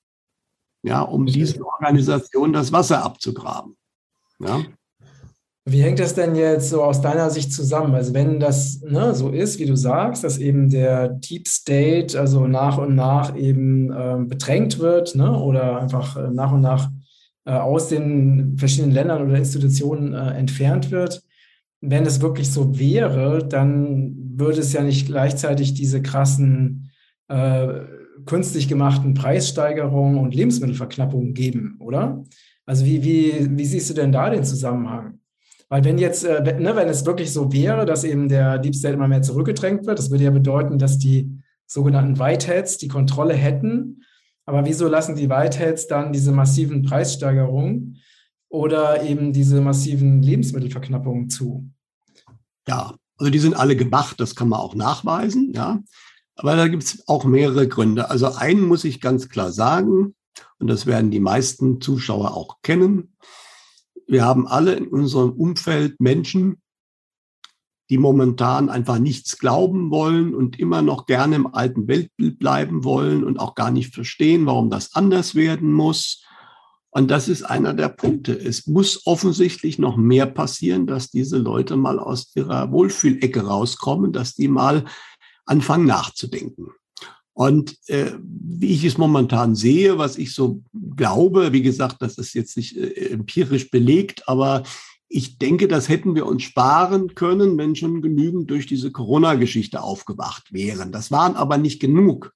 [0.83, 3.75] ja, um diesen Organisationen das Wasser abzugraben.
[4.39, 4.63] Ja.
[5.65, 7.93] Wie hängt das denn jetzt so aus deiner Sicht zusammen?
[7.93, 12.47] Also wenn das ne, so ist, wie du sagst, dass eben der Deep State also
[12.47, 16.89] nach und nach eben äh, bedrängt wird ne, oder einfach äh, nach und nach
[17.45, 21.21] äh, aus den verschiedenen Ländern oder Institutionen äh, entfernt wird,
[21.81, 26.91] wenn es wirklich so wäre, dann würde es ja nicht gleichzeitig diese krassen
[27.27, 27.81] äh,
[28.25, 32.23] künstlich gemachten Preissteigerungen und Lebensmittelverknappungen geben, oder?
[32.65, 35.19] Also wie, wie, wie siehst du denn da den Zusammenhang?
[35.69, 38.95] Weil wenn jetzt, äh, ne, wenn es wirklich so wäre, dass eben der Deep State
[38.95, 41.31] immer mehr zurückgedrängt wird, das würde ja bedeuten, dass die
[41.65, 44.03] sogenannten Whiteheads die Kontrolle hätten.
[44.45, 47.97] Aber wieso lassen die Whiteheads dann diese massiven Preissteigerungen
[48.49, 51.69] oder eben diese massiven Lebensmittelverknappungen zu?
[52.67, 55.79] Ja, also die sind alle gemacht, das kann man auch nachweisen, ja.
[56.35, 58.09] Aber da gibt es auch mehrere Gründe.
[58.09, 60.15] Also einen muss ich ganz klar sagen,
[60.57, 63.15] und das werden die meisten Zuschauer auch kennen.
[64.07, 66.61] Wir haben alle in unserem Umfeld Menschen,
[67.89, 73.23] die momentan einfach nichts glauben wollen und immer noch gerne im alten Weltbild bleiben wollen
[73.23, 76.23] und auch gar nicht verstehen, warum das anders werden muss.
[76.91, 78.33] Und das ist einer der Punkte.
[78.33, 84.33] Es muss offensichtlich noch mehr passieren, dass diese Leute mal aus ihrer Wohlfühlecke rauskommen, dass
[84.33, 84.85] die mal
[85.45, 86.69] anfangen nachzudenken.
[87.33, 90.61] Und äh, wie ich es momentan sehe, was ich so
[90.95, 94.63] glaube, wie gesagt, das ist jetzt nicht äh, empirisch belegt, aber
[95.07, 100.53] ich denke, das hätten wir uns sparen können, wenn schon genügend durch diese Corona-Geschichte aufgewacht
[100.53, 100.91] wären.
[100.91, 102.33] Das waren aber nicht genug.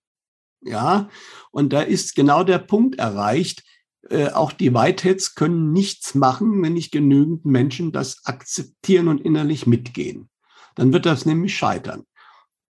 [0.61, 1.09] Ja,
[1.51, 3.63] und da ist genau der Punkt erreicht.
[4.09, 9.65] Äh, auch die Whiteheads können nichts machen, wenn nicht genügend Menschen das akzeptieren und innerlich
[9.65, 10.29] mitgehen.
[10.75, 12.03] Dann wird das nämlich scheitern.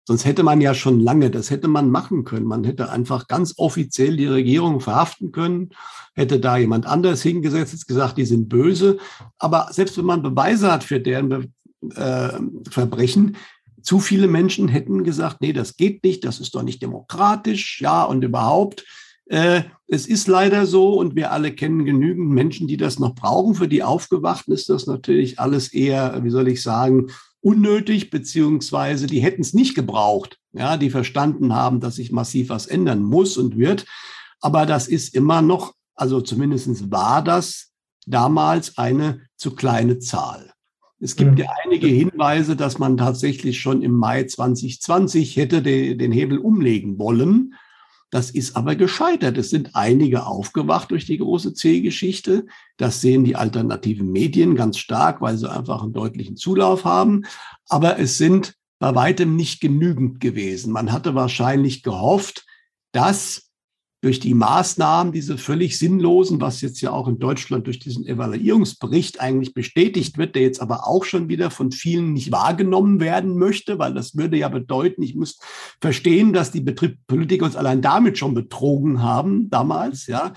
[0.10, 2.48] Sonst hätte man ja schon lange, das hätte man machen können.
[2.48, 5.70] Man hätte einfach ganz offiziell die Regierung verhaften können,
[6.16, 8.98] hätte da jemand anders hingesetzt, jetzt gesagt, die sind böse.
[9.38, 11.54] Aber selbst wenn man Beweise hat für deren
[11.94, 12.30] äh,
[12.72, 13.38] Verbrechen,
[13.84, 18.04] zu viele Menschen hätten gesagt, nee, das geht nicht, das ist doch nicht demokratisch, ja,
[18.04, 18.86] und überhaupt.
[19.30, 23.56] Äh, es ist leider so und wir alle kennen genügend Menschen, die das noch brauchen.
[23.56, 27.08] Für die Aufgewachten ist das natürlich alles eher, wie soll ich sagen,
[27.42, 30.40] unnötig, beziehungsweise die hätten es nicht gebraucht.
[30.52, 33.86] Ja, die verstanden haben, dass sich massiv was ändern muss und wird.
[34.42, 37.72] Aber das ist immer noch, also zumindest war das
[38.08, 40.52] damals eine zu kleine Zahl.
[41.00, 46.40] Es gibt ja einige Hinweise, dass man tatsächlich schon im Mai 2020 hätte den Hebel
[46.40, 47.54] umlegen wollen.
[48.12, 49.38] Das ist aber gescheitert.
[49.38, 52.48] Es sind einige aufgewacht durch die große C-Geschichte.
[52.78, 57.26] Das sehen die alternativen Medien ganz stark, weil sie einfach einen deutlichen Zulauf haben.
[57.68, 60.74] Aber es sind bei weitem nicht genügend gewesen.
[60.74, 62.46] Man hatte wahrscheinlich gehofft,
[62.92, 63.49] dass
[64.02, 69.20] durch die Maßnahmen, diese völlig sinnlosen, was jetzt ja auch in Deutschland durch diesen Evaluierungsbericht
[69.20, 73.78] eigentlich bestätigt wird, der jetzt aber auch schon wieder von vielen nicht wahrgenommen werden möchte,
[73.78, 75.40] weil das würde ja bedeuten, ich muss
[75.82, 80.34] verstehen, dass die Betrieb Politiker uns allein damit schon betrogen haben damals, ja.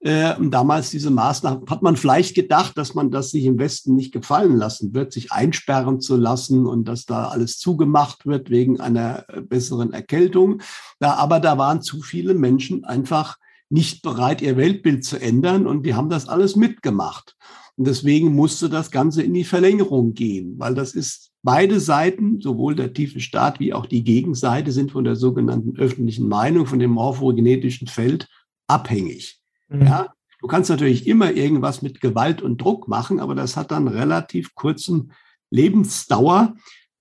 [0.00, 4.12] Äh, damals diese Maßnahmen, hat man vielleicht gedacht, dass man das sich im Westen nicht
[4.12, 9.24] gefallen lassen wird, sich einsperren zu lassen und dass da alles zugemacht wird wegen einer
[9.28, 10.62] äh, besseren Erkältung.
[11.00, 13.38] Ja, aber da waren zu viele Menschen einfach
[13.70, 17.36] nicht bereit, ihr Weltbild zu ändern und die haben das alles mitgemacht.
[17.76, 22.74] Und deswegen musste das Ganze in die Verlängerung gehen, weil das ist beide Seiten, sowohl
[22.74, 26.90] der tiefe Staat wie auch die Gegenseite, sind von der sogenannten öffentlichen Meinung, von dem
[26.90, 28.28] morphogenetischen Feld
[28.68, 29.40] abhängig.
[29.68, 29.82] Mhm.
[29.82, 33.88] Ja, du kannst natürlich immer irgendwas mit Gewalt und Druck machen, aber das hat dann
[33.88, 35.12] relativ kurzen
[35.50, 36.54] Lebensdauer.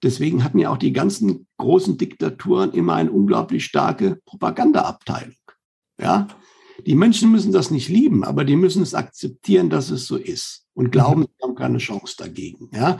[0.03, 5.33] Deswegen hatten ja auch die ganzen großen Diktaturen immer eine unglaublich starke Propagandaabteilung.
[5.99, 6.27] Ja,
[6.85, 10.67] die Menschen müssen das nicht lieben, aber die müssen es akzeptieren, dass es so ist
[10.75, 11.25] und glauben, mhm.
[11.25, 12.69] sie haben keine Chance dagegen.
[12.73, 12.97] Ja,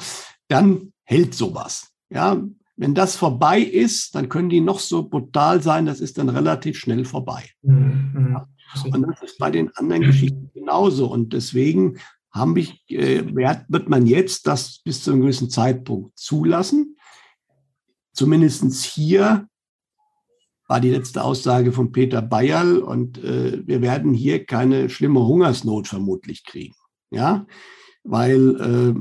[0.47, 1.91] dann hält sowas.
[2.09, 2.41] Ja,
[2.75, 6.77] wenn das vorbei ist, dann können die noch so brutal sein, das ist dann relativ
[6.77, 7.49] schnell vorbei.
[7.61, 8.29] Mhm.
[8.31, 8.47] Ja.
[8.91, 11.07] Und das ist bei den anderen Geschichten genauso.
[11.07, 11.97] Und deswegen
[12.31, 16.97] haben ich, äh, wird man jetzt das bis zu einem gewissen Zeitpunkt zulassen.
[18.13, 19.47] Zumindest hier
[20.67, 25.87] war die letzte Aussage von Peter Bayerl und äh, wir werden hier keine schlimme Hungersnot
[25.87, 26.75] vermutlich kriegen.
[27.09, 27.47] Ja,
[28.03, 28.99] weil, äh,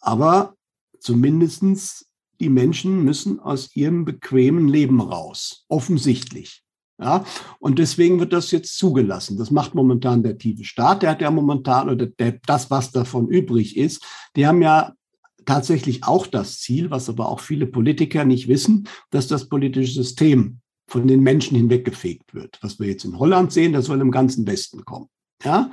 [0.00, 0.56] aber
[0.98, 6.65] zumindestens die Menschen müssen aus ihrem bequemen Leben raus, offensichtlich.
[6.98, 7.24] Ja,
[7.58, 9.36] und deswegen wird das jetzt zugelassen.
[9.36, 11.02] Das macht momentan der tiefe Staat.
[11.02, 14.02] Der hat ja momentan, oder der, das, was davon übrig ist,
[14.34, 14.94] die haben ja
[15.44, 20.60] tatsächlich auch das Ziel, was aber auch viele Politiker nicht wissen, dass das politische System
[20.88, 22.58] von den Menschen hinweggefegt wird.
[22.62, 25.08] Was wir jetzt in Holland sehen, das soll im ganzen Westen kommen.
[25.44, 25.70] Ja,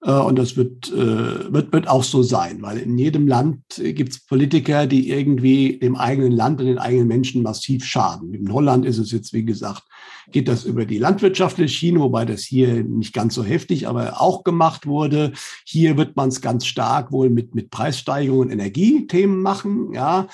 [0.00, 4.24] und das wird, äh, wird, wird auch so sein, weil in jedem Land gibt es
[4.24, 8.34] Politiker, die irgendwie dem eigenen Land und den eigenen Menschen massiv schaden.
[8.34, 9.82] In Holland ist es jetzt, wie gesagt,
[10.30, 14.44] geht das über die landwirtschaftliche Schiene, wobei das hier nicht ganz so heftig, aber auch
[14.44, 15.32] gemacht wurde.
[15.64, 19.92] Hier wird man es ganz stark wohl mit, mit Preissteigerungen und Energiethemen machen.
[19.94, 20.26] Ja, äh,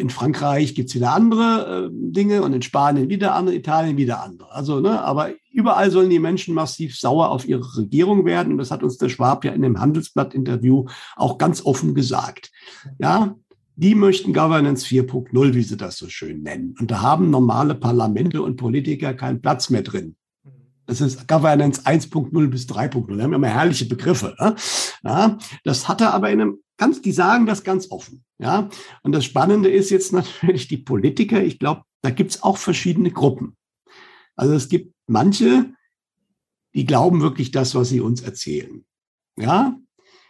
[0.00, 4.22] in Frankreich gibt es wieder andere äh, Dinge und in Spanien wieder andere, Italien wieder
[4.24, 4.52] andere.
[4.52, 8.52] Also, ne, aber überall sollen die Menschen massiv sauer auf ihre Regierung werden.
[8.52, 12.50] Und das hat uns der Schwab ja in dem Handelsblatt-Interview auch ganz offen gesagt.
[12.98, 13.36] Ja,
[13.76, 16.74] die möchten Governance 4.0, wie sie das so schön nennen.
[16.80, 20.16] Und da haben normale Parlamente und Politiker keinen Platz mehr drin.
[20.90, 23.16] Das ist Governance 1.0 bis 3.0.
[23.16, 24.34] Wir haben immer herrliche Begriffe.
[24.40, 24.56] Ne?
[25.04, 28.24] Ja, das hat er aber in einem ganz, die sagen das ganz offen.
[28.38, 28.68] Ja,
[29.04, 31.44] und das Spannende ist jetzt natürlich die Politiker.
[31.44, 33.56] Ich glaube, da gibt es auch verschiedene Gruppen.
[34.34, 35.72] Also es gibt manche,
[36.74, 38.84] die glauben wirklich das, was sie uns erzählen.
[39.38, 39.78] Ja,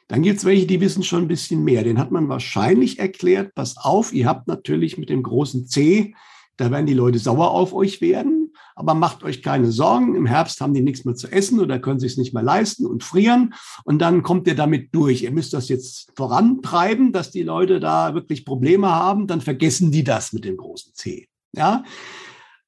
[0.08, 1.84] dann gibt es welche, die wissen schon ein bisschen mehr.
[1.84, 6.14] Den hat man wahrscheinlich erklärt, pass auf, ihr habt natürlich mit dem großen C,
[6.58, 8.39] da werden die Leute sauer auf euch werden,
[8.80, 10.14] aber macht euch keine Sorgen.
[10.14, 12.86] Im Herbst haben die nichts mehr zu essen oder können sich es nicht mehr leisten
[12.86, 13.52] und frieren.
[13.84, 15.22] Und dann kommt ihr damit durch.
[15.22, 19.26] Ihr müsst das jetzt vorantreiben, dass die Leute da wirklich Probleme haben.
[19.26, 21.28] Dann vergessen die das mit dem großen C.
[21.52, 21.84] Ja,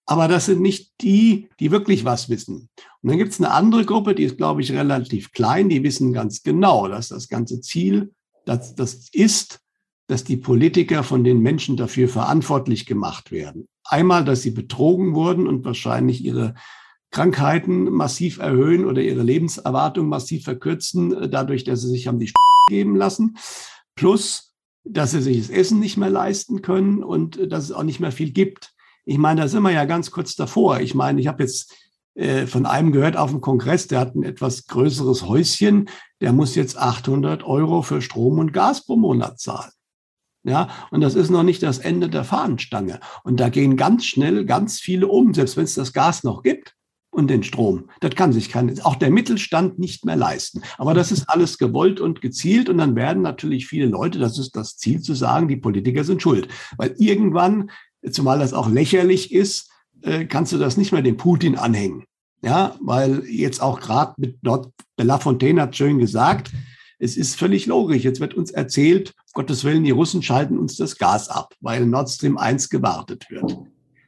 [0.04, 2.68] aber das sind nicht die, die wirklich was wissen.
[3.00, 6.12] Und dann gibt es eine andere Gruppe, die ist, glaube ich, relativ klein, die wissen
[6.12, 8.12] ganz genau, dass das ganze Ziel,
[8.44, 9.61] das, das ist,
[10.12, 13.66] dass die Politiker von den Menschen dafür verantwortlich gemacht werden.
[13.84, 16.54] Einmal, dass sie betrogen wurden und wahrscheinlich ihre
[17.10, 22.30] Krankheiten massiv erhöhen oder ihre Lebenserwartung massiv verkürzen, äh, dadurch, dass sie sich haben die
[22.68, 23.38] geben lassen.
[23.96, 24.52] Plus,
[24.84, 28.00] dass sie sich das Essen nicht mehr leisten können und äh, dass es auch nicht
[28.00, 28.74] mehr viel gibt.
[29.06, 30.80] Ich meine, da sind wir ja ganz kurz davor.
[30.80, 31.74] Ich meine, ich habe jetzt
[32.16, 35.88] äh, von einem gehört auf dem Kongress, der hat ein etwas größeres Häuschen,
[36.20, 39.72] der muss jetzt 800 Euro für Strom und Gas pro Monat zahlen.
[40.44, 42.98] Ja, und das ist noch nicht das Ende der Fahnenstange.
[43.22, 46.74] Und da gehen ganz schnell ganz viele um, selbst wenn es das Gas noch gibt
[47.10, 47.90] und den Strom.
[48.00, 50.62] Das kann sich kein, auch der Mittelstand nicht mehr leisten.
[50.78, 52.68] Aber das ist alles gewollt und gezielt.
[52.68, 56.22] Und dann werden natürlich viele Leute, das ist das Ziel zu sagen, die Politiker sind
[56.22, 56.48] schuld.
[56.76, 57.70] Weil irgendwann
[58.10, 59.70] zumal das auch lächerlich ist,
[60.02, 62.04] äh, kannst du das nicht mehr dem Putin anhängen.
[62.42, 66.50] Ja, weil jetzt auch gerade mit Nord Bella Fontaine hat schön gesagt,
[67.02, 68.04] es ist völlig logisch.
[68.04, 72.08] Jetzt wird uns erzählt, Gottes Willen, die Russen schalten uns das Gas ab, weil Nord
[72.08, 73.58] Stream 1 gewartet wird.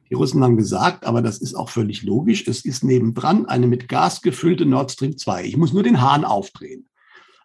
[0.09, 3.89] Die Russen haben gesagt, aber das ist auch völlig logisch, es ist nebendran eine mit
[3.89, 5.43] Gas gefüllte Nord Stream 2.
[5.43, 6.87] Ich muss nur den Hahn aufdrehen.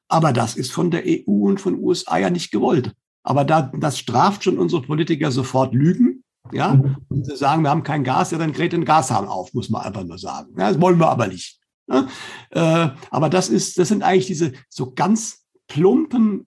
[0.07, 2.93] Aber das ist von der EU und von USA ja nicht gewollt.
[3.25, 6.23] Aber da, das straft schon unsere Politiker sofort Lügen.
[6.53, 6.97] Ja, mhm.
[7.09, 9.83] und sie sagen, wir haben kein Gas, ja, dann dreht den Gashahn auf, muss man
[9.83, 10.55] einfach nur sagen.
[10.59, 11.61] Ja, das wollen wir aber nicht.
[11.89, 12.09] Ja,
[12.51, 15.40] äh, aber das ist, das sind eigentlich diese so ganz
[15.71, 16.47] plumpen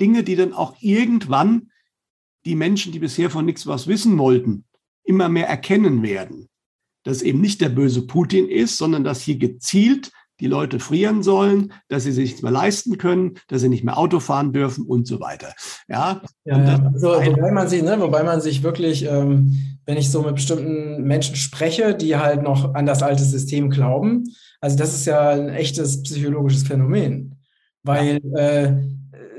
[0.00, 1.70] Dinge, die dann auch irgendwann
[2.46, 4.64] die Menschen, die bisher von nichts was wissen wollten,
[5.04, 6.48] immer mehr erkennen werden.
[7.04, 11.72] Dass eben nicht der böse Putin ist, sondern dass hier gezielt die Leute frieren sollen,
[11.88, 15.06] dass sie sich nichts mehr leisten können, dass sie nicht mehr Auto fahren dürfen und
[15.06, 15.52] so weiter.
[15.86, 16.90] Ja, ja, ja.
[16.94, 21.02] Also, wobei man sich, ne, wobei man sich wirklich, ähm, wenn ich so mit bestimmten
[21.02, 24.24] Menschen spreche, die halt noch an das alte System glauben,
[24.62, 27.39] also das ist ja ein echtes psychologisches Phänomen,
[27.82, 28.72] weil äh,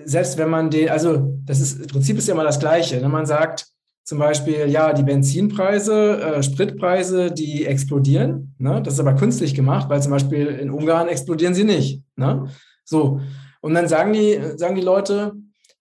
[0.06, 2.99] selbst wenn man den, also das ist im Prinzip ist ja immer das Gleiche.
[2.99, 3.10] Ne?
[3.10, 3.67] Man sagt,
[4.04, 8.56] zum Beispiel, ja, die Benzinpreise, äh, Spritpreise, die explodieren.
[8.58, 8.82] Ne?
[8.82, 12.04] Das ist aber künstlich gemacht, weil zum Beispiel in Ungarn explodieren sie nicht.
[12.15, 12.47] Ne?
[12.84, 13.21] So.
[13.62, 15.34] Und dann sagen die, sagen die Leute,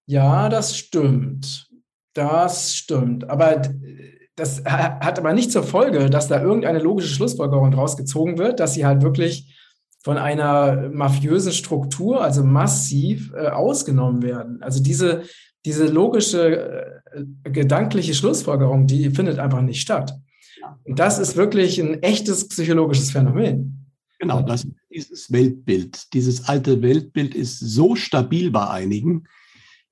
[0.06, 1.68] ja, das stimmt.
[2.12, 3.30] Das stimmt.
[3.30, 3.62] Aber
[4.36, 8.74] das hat aber nicht zur Folge, dass da irgendeine logische Schlussfolgerung draus gezogen wird, dass
[8.74, 9.59] sie halt wirklich
[10.02, 14.62] von einer mafiösen Struktur, also massiv äh, ausgenommen werden.
[14.62, 15.22] Also diese,
[15.66, 20.18] diese logische äh, gedankliche Schlussfolgerung, die findet einfach nicht statt.
[20.84, 23.86] Und das ist wirklich ein echtes psychologisches Phänomen.
[24.18, 29.24] Genau, das, dieses Weltbild, dieses alte Weltbild ist so stabil bei einigen,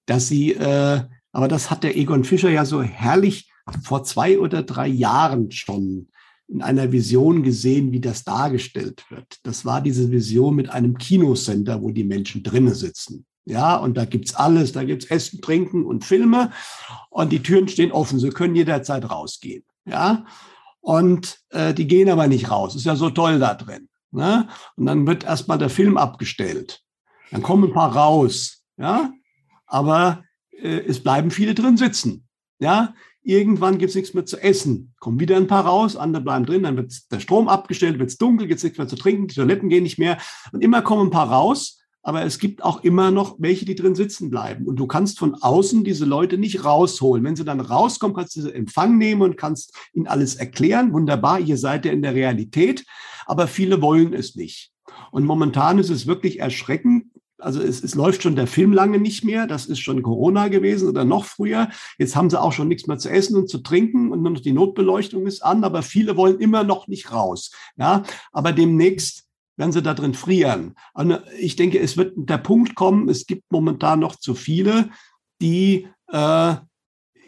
[0.07, 1.01] dass sie, äh,
[1.33, 3.51] aber das hat der Egon Fischer ja so herrlich
[3.83, 6.09] vor zwei oder drei Jahren schon
[6.49, 9.39] in einer Vision gesehen, wie das dargestellt wird.
[9.43, 13.27] Das war diese Vision mit einem Kinocenter, wo die Menschen drinnen sitzen.
[13.45, 16.51] Ja, und da gibt's alles, da gibt's Essen, Trinken und Filme
[17.11, 19.65] und die Türen stehen offen, sie können jederzeit rausgehen.
[19.87, 20.27] Ja,
[20.81, 23.89] und äh, die gehen aber nicht raus, ist ja so toll da drin.
[24.11, 24.49] Ne?
[24.77, 26.83] Und dann wird erstmal der Film abgestellt.
[27.31, 29.13] Dann kommen ein paar raus, ja,
[29.67, 32.27] aber äh, es bleiben viele drin sitzen.
[32.59, 32.95] Ja,
[33.29, 34.95] irgendwann gibt's nichts mehr zu essen.
[34.99, 38.47] Kommen wieder ein paar raus, andere bleiben drin, dann wird der Strom abgestellt, wird's dunkel,
[38.47, 40.19] gibt's nichts mehr zu trinken, die Toiletten gehen nicht mehr.
[40.53, 43.95] Und immer kommen ein paar raus aber es gibt auch immer noch welche, die drin
[43.95, 44.67] sitzen bleiben.
[44.67, 47.23] Und du kannst von außen diese Leute nicht rausholen.
[47.23, 50.95] Wenn sie dann rauskommen, kannst du sie Empfang nehmen und kannst ihnen alles erklären.
[50.95, 52.87] Wunderbar, ihr seid ja in der Realität,
[53.27, 54.73] aber viele wollen es nicht.
[55.11, 57.08] Und momentan ist es wirklich erschreckend.
[57.39, 59.47] Also es, es läuft schon der Film lange nicht mehr.
[59.47, 61.69] Das ist schon Corona gewesen oder noch früher.
[61.99, 64.41] Jetzt haben sie auch schon nichts mehr zu essen und zu trinken und nur noch
[64.41, 65.65] die Notbeleuchtung ist an.
[65.65, 67.53] Aber viele wollen immer noch nicht raus.
[67.77, 70.75] Ja, aber demnächst werden sie da drin frieren.
[70.95, 74.91] Und ich denke, es wird der Punkt kommen, es gibt momentan noch zu viele,
[75.41, 76.55] die, äh,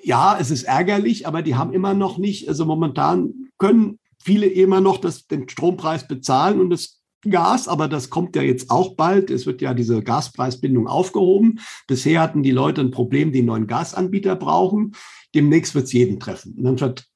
[0.03, 4.81] ja, es ist ärgerlich, aber die haben immer noch nicht, also momentan können viele immer
[4.81, 9.31] noch das, den Strompreis bezahlen und es Gas, aber das kommt ja jetzt auch bald.
[9.31, 11.61] Es wird ja diese Gaspreisbindung aufgehoben.
[11.87, 14.93] Bisher hatten die Leute ein Problem, die neuen Gasanbieter brauchen.
[15.35, 16.55] Demnächst wird es jeden treffen.
[16.57, 17.07] Und dann wird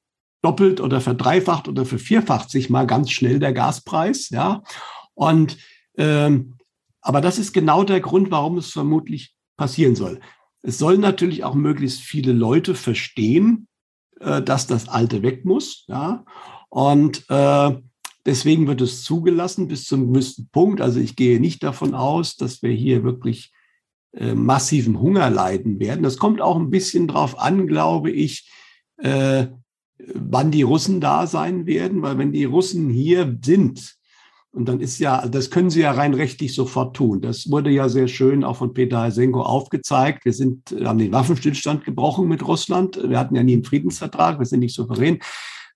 [0.43, 4.29] doppelt oder verdreifacht oder vervierfacht sich mal ganz schnell der Gaspreis.
[4.29, 4.61] Ja,
[5.15, 5.57] und
[5.97, 6.57] ähm,
[7.01, 10.19] aber das ist genau der Grund, warum es vermutlich passieren soll.
[10.61, 13.67] Es sollen natürlich auch möglichst viele Leute verstehen,
[14.19, 15.85] äh, dass das Alte weg muss.
[15.87, 16.25] Ja,
[16.69, 17.75] und äh,
[18.25, 20.81] Deswegen wird es zugelassen bis zum gewissen Punkt.
[20.81, 23.51] Also ich gehe nicht davon aus, dass wir hier wirklich
[24.13, 26.03] äh, massiven Hunger leiden werden.
[26.03, 28.49] Das kommt auch ein bisschen drauf an, glaube ich,
[28.97, 29.47] äh,
[30.13, 33.95] wann die Russen da sein werden, weil wenn die Russen hier sind,
[34.55, 37.19] und dann ist ja, das können sie ja rein rechtlich sofort tun.
[37.19, 40.23] Das wurde ja sehr schön auch von Peter Heisenko aufgezeigt.
[40.23, 42.97] Wir sind, haben den Waffenstillstand gebrochen mit Russland.
[43.05, 44.39] Wir hatten ja nie einen Friedensvertrag.
[44.39, 45.19] Wir sind nicht souverän.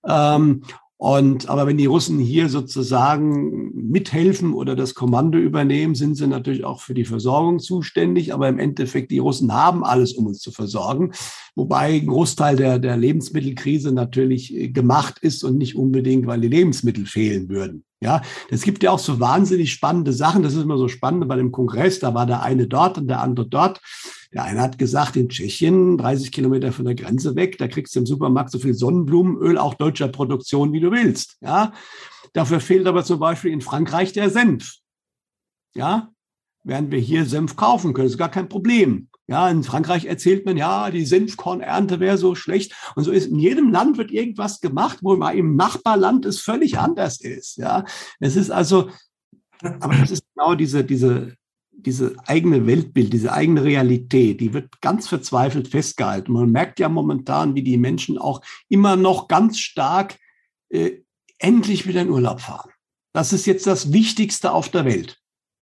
[0.08, 0.62] Ähm,
[1.00, 6.62] und, aber wenn die Russen hier sozusagen mithelfen oder das Kommando übernehmen, sind sie natürlich
[6.64, 8.34] auch für die Versorgung zuständig.
[8.34, 11.12] Aber im Endeffekt, die Russen haben alles, um uns zu versorgen.
[11.54, 16.48] Wobei ein Großteil der, der Lebensmittelkrise natürlich äh, gemacht ist und nicht unbedingt, weil die
[16.48, 17.82] Lebensmittel fehlen würden.
[18.02, 20.42] Ja, es gibt ja auch so wahnsinnig spannende Sachen.
[20.42, 21.98] Das ist immer so spannend bei dem Kongress.
[21.98, 23.80] Da war der eine dort und der andere dort.
[24.32, 28.00] Der eine hat gesagt, in Tschechien, 30 Kilometer von der Grenze weg, da kriegst du
[28.00, 31.36] im Supermarkt so viel Sonnenblumenöl, auch deutscher Produktion, wie du willst.
[31.42, 31.72] Ja,
[32.32, 34.76] dafür fehlt aber zum Beispiel in Frankreich der Senf.
[35.74, 36.10] Ja,
[36.64, 39.09] während wir hier Senf kaufen können, ist gar kein Problem.
[39.30, 42.74] Ja, in Frankreich erzählt man, ja, die Senfkornernte wäre so schlecht.
[42.96, 47.20] Und so ist in jedem Land wird irgendwas gemacht, wo im Nachbarland es völlig anders
[47.20, 47.56] ist.
[47.56, 47.84] Ja,
[48.18, 48.90] es ist also,
[49.62, 51.36] aber das ist genau diese, diese,
[51.70, 56.32] diese eigene Weltbild, diese eigene Realität, die wird ganz verzweifelt festgehalten.
[56.32, 60.18] Man merkt ja momentan, wie die Menschen auch immer noch ganz stark
[60.70, 61.02] äh,
[61.38, 62.70] endlich wieder in Urlaub fahren.
[63.12, 65.20] Das ist jetzt das Wichtigste auf der Welt.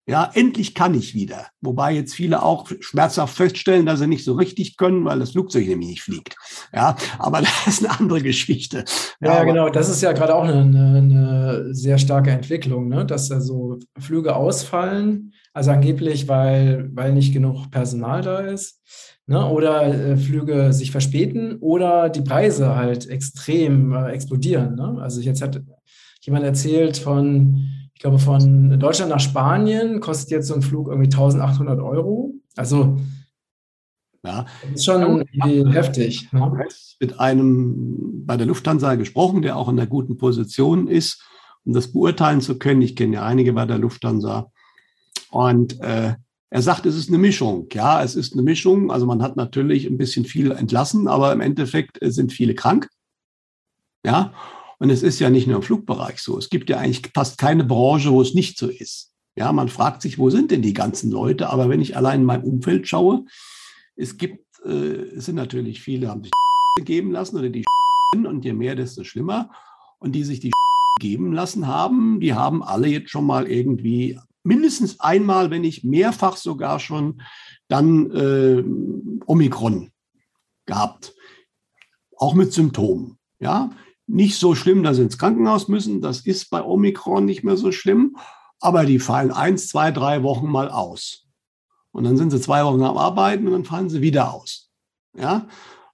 [0.08, 1.48] Ja, endlich kann ich wieder.
[1.62, 5.68] Wobei jetzt viele auch schmerzhaft feststellen, dass sie nicht so richtig können, weil das Flugzeug
[5.68, 6.36] nämlich nicht fliegt.
[6.72, 8.86] Ja, aber das ist eine andere Geschichte.
[9.20, 9.70] Ja, ja genau.
[9.70, 13.06] Das ist ja gerade auch eine, eine, sehr starke Entwicklung, ne?
[13.06, 15.34] dass da so Flüge ausfallen.
[15.54, 18.82] Also angeblich, weil, weil nicht genug Personal da ist.
[19.26, 19.44] Ne?
[19.50, 24.76] Oder äh, Flüge sich verspäten oder die Preise halt extrem äh, explodieren.
[24.76, 24.98] Ne?
[25.02, 25.60] Also jetzt hat
[26.22, 31.08] jemand erzählt von ich glaube, von Deutschland nach Spanien kostet jetzt so ein Flug irgendwie
[31.08, 32.34] 1800 Euro.
[32.58, 32.98] Also,
[34.24, 34.46] ja.
[34.64, 36.32] das ist schon ja, heftig.
[36.34, 36.68] Ne?
[37.00, 41.24] Mit einem bei der Lufthansa gesprochen, der auch in einer guten Position ist,
[41.64, 42.82] um das beurteilen zu können.
[42.82, 44.52] Ich kenne ja einige bei der Lufthansa.
[45.30, 46.16] Und äh,
[46.50, 47.68] er sagt, es ist eine Mischung.
[47.72, 48.92] Ja, es ist eine Mischung.
[48.92, 52.90] Also man hat natürlich ein bisschen viel entlassen, aber im Endeffekt sind viele krank.
[54.06, 54.34] Ja,
[54.80, 56.38] und es ist ja nicht nur im Flugbereich so.
[56.38, 59.14] Es gibt ja eigentlich fast keine Branche, wo es nicht so ist.
[59.36, 61.50] Ja, man fragt sich, wo sind denn die ganzen Leute?
[61.50, 63.26] Aber wenn ich allein in meinem Umfeld schaue,
[63.96, 66.32] es gibt, äh, es sind natürlich viele, haben sich
[66.86, 67.66] geben lassen oder die
[68.16, 69.52] und je mehr, desto schlimmer.
[70.00, 70.52] Und die sich die
[71.00, 76.38] geben lassen haben, die haben alle jetzt schon mal irgendwie mindestens einmal, wenn nicht mehrfach
[76.38, 77.22] sogar schon,
[77.68, 78.64] dann äh,
[79.26, 79.92] Omikron
[80.66, 81.14] gehabt.
[82.18, 83.18] Auch mit Symptomen.
[83.40, 83.72] Ja,
[84.08, 86.02] nicht so schlimm, dass sie ins Krankenhaus müssen.
[86.02, 88.18] Das ist bei Omikron nicht mehr so schlimm.
[88.60, 91.26] Aber die fallen eins, zwei, drei Wochen mal aus.
[91.92, 94.70] Und dann sind sie zwei Wochen am Arbeiten und dann fallen sie wieder aus.
[95.18, 95.48] Ja.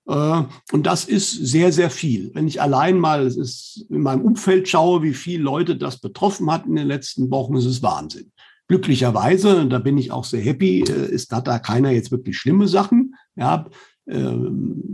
[0.08, 2.32] Äh, und das ist sehr, sehr viel.
[2.34, 6.66] Wenn ich allein mal ist in meinem Umfeld schaue, wie viele Leute das betroffen hat
[6.66, 8.32] in den letzten Wochen, ist es Wahnsinn.
[8.68, 12.38] Glücklicherweise, und da bin ich auch sehr happy, äh, ist, hat da keiner jetzt wirklich
[12.38, 13.16] schlimme Sachen.
[13.36, 13.68] Ja,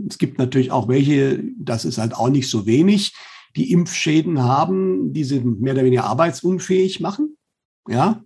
[0.08, 3.14] es gibt natürlich auch welche, das ist halt auch nicht so wenig,
[3.56, 7.36] die Impfschäden haben, die sie mehr oder weniger arbeitsunfähig machen.
[7.88, 8.22] Ja,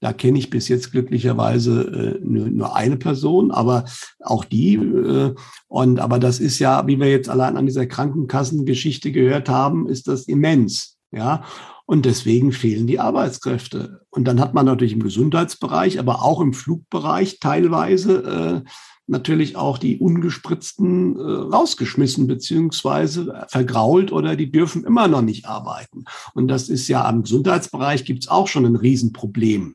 [0.00, 3.84] da kenne ich bis jetzt glücklicherweise äh, nur, nur, eine Person, aber
[4.20, 4.74] auch die.
[4.74, 5.34] Äh,
[5.68, 10.08] und aber das ist ja, wie wir jetzt allein an dieser Krankenkassengeschichte gehört haben, ist
[10.08, 10.98] das immens.
[11.12, 11.44] Ja,
[11.86, 14.02] und deswegen fehlen die Arbeitskräfte.
[14.10, 18.70] Und dann hat man natürlich im Gesundheitsbereich, aber auch im Flugbereich teilweise äh,
[19.10, 26.04] natürlich auch die ungespritzten äh, rausgeschmissen beziehungsweise vergrault oder die dürfen immer noch nicht arbeiten.
[26.34, 29.74] Und das ist ja am Gesundheitsbereich gibt es auch schon ein Riesenproblem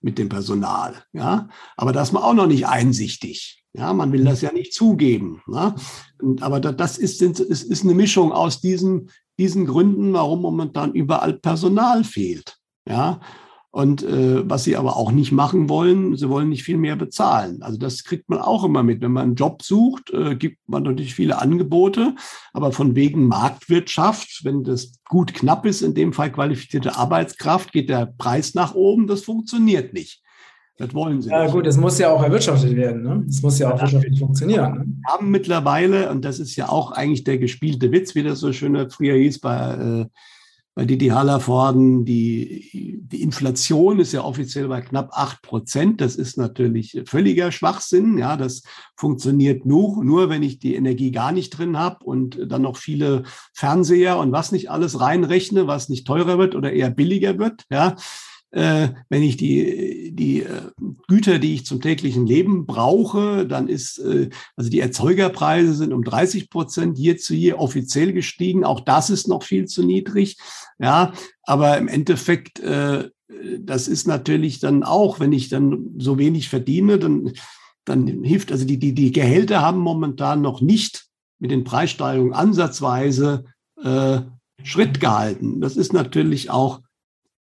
[0.00, 1.04] mit dem Personal.
[1.12, 3.64] Ja, aber das ist man auch noch nicht einsichtig.
[3.74, 5.40] Ja, man will das ja nicht zugeben.
[5.46, 5.74] Ne?
[6.20, 9.08] Und, aber das ist, ist, ist eine Mischung aus diesen,
[9.38, 12.58] diesen Gründen, warum momentan überall Personal fehlt.
[12.86, 13.20] Ja,
[13.74, 17.62] Und äh, was sie aber auch nicht machen wollen, sie wollen nicht viel mehr bezahlen.
[17.62, 19.00] Also das kriegt man auch immer mit.
[19.00, 22.14] Wenn man einen Job sucht, äh, gibt man natürlich viele Angebote,
[22.52, 27.88] aber von wegen Marktwirtschaft, wenn das gut knapp ist, in dem Fall qualifizierte Arbeitskraft, geht
[27.88, 29.06] der Preis nach oben.
[29.06, 30.22] Das funktioniert nicht.
[30.76, 31.30] Das wollen sie.
[31.30, 31.52] Ja, nicht.
[31.52, 33.02] gut, es muss ja auch erwirtschaftet werden.
[33.02, 33.24] Ne?
[33.26, 34.72] Es muss ja auch wirtschaftlich funktionieren.
[34.74, 34.84] Ne?
[34.86, 38.52] Wir haben mittlerweile, und das ist ja auch eigentlich der gespielte Witz, wie das so
[38.52, 40.06] schön früher hieß bei äh,
[40.74, 46.00] bei Didi Hallervorden, die, die Inflation ist ja offiziell bei knapp acht Prozent.
[46.00, 48.16] Das ist natürlich völliger Schwachsinn.
[48.16, 48.62] Ja, das
[48.96, 53.24] funktioniert nur, nur wenn ich die Energie gar nicht drin habe und dann noch viele
[53.52, 57.64] Fernseher und was nicht alles reinrechne, was nicht teurer wird oder eher billiger wird.
[57.70, 57.96] Ja,
[58.52, 60.70] wenn ich die, die äh,
[61.08, 66.04] Güter, die ich zum täglichen Leben brauche, dann ist, äh, also die Erzeugerpreise sind um
[66.04, 68.64] 30 Prozent hier zu hier offiziell gestiegen.
[68.64, 70.36] Auch das ist noch viel zu niedrig.
[70.78, 71.12] Ja,
[71.44, 73.08] aber im Endeffekt, äh,
[73.58, 77.32] das ist natürlich dann auch, wenn ich dann so wenig verdiene, dann,
[77.86, 81.06] dann hilft, also die, die, die Gehälter haben momentan noch nicht
[81.38, 83.44] mit den Preissteigerungen ansatzweise
[83.82, 84.20] äh,
[84.62, 85.60] Schritt gehalten.
[85.60, 86.82] Das ist natürlich auch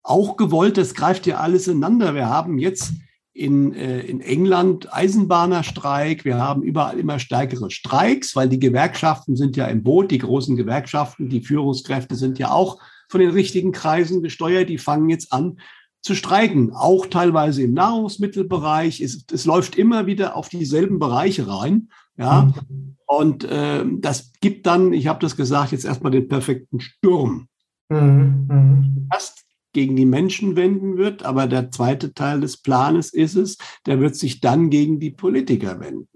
[0.04, 2.16] auch gewollt, das greift ja alles ineinander.
[2.16, 2.94] Wir haben jetzt
[3.34, 9.56] in, äh, in England Eisenbahnerstreik, wir haben überall immer stärkere Streiks, weil die Gewerkschaften sind
[9.56, 14.22] ja im Boot, die großen Gewerkschaften, die Führungskräfte sind ja auch von den richtigen Kreisen
[14.22, 15.60] gesteuert, die fangen jetzt an
[16.02, 19.02] zu streiken, auch teilweise im Nahrungsmittelbereich.
[19.02, 21.90] Es, es läuft immer wieder auf dieselben Bereiche rein.
[22.18, 22.98] Ja, mhm.
[23.06, 27.48] und äh, das gibt dann, ich habe das gesagt, jetzt erstmal den perfekten Sturm.
[27.90, 28.48] Mhm.
[28.50, 29.08] Mhm.
[29.12, 34.00] Erst gegen die Menschen wenden wird, aber der zweite Teil des Planes ist es, der
[34.00, 36.08] wird sich dann gegen die Politiker wenden.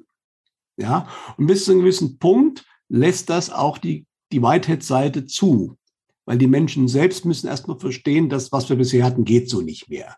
[0.78, 5.78] Ja, und bis zu einem gewissen Punkt lässt das auch die, die Whitehead-Seite zu,
[6.26, 9.90] weil die Menschen selbst müssen erstmal verstehen, dass was wir bisher hatten, geht so nicht
[9.90, 10.18] mehr.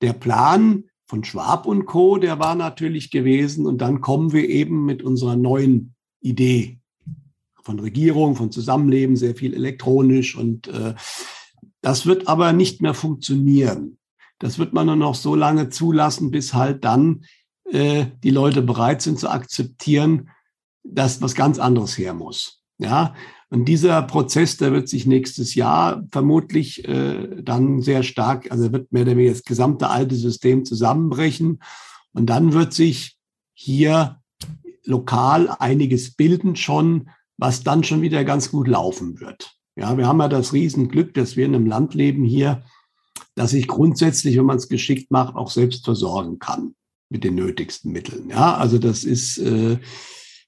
[0.00, 4.84] Der Plan von Schwab und Co., der war natürlich gewesen und dann kommen wir eben
[4.84, 6.80] mit unserer neuen Idee
[7.62, 10.94] von Regierung, von Zusammenleben, sehr viel elektronisch und äh,
[11.84, 13.98] das wird aber nicht mehr funktionieren.
[14.38, 17.26] Das wird man nur noch so lange zulassen, bis halt dann
[17.70, 20.30] äh, die Leute bereit sind zu akzeptieren,
[20.82, 22.62] dass was ganz anderes her muss.
[22.78, 23.14] Ja,
[23.50, 28.90] und dieser Prozess, der wird sich nächstes Jahr vermutlich äh, dann sehr stark, also wird
[28.90, 31.62] mehr oder weniger das gesamte alte System zusammenbrechen.
[32.14, 33.18] Und dann wird sich
[33.52, 34.22] hier
[34.84, 39.53] lokal einiges bilden schon, was dann schon wieder ganz gut laufen wird.
[39.76, 42.64] Ja, wir haben ja das Riesenglück, dass wir in einem Land leben hier,
[43.34, 46.74] das sich grundsätzlich, wenn man es geschickt macht, auch selbst versorgen kann
[47.10, 48.30] mit den nötigsten Mitteln.
[48.30, 49.78] Ja, also das ist, äh,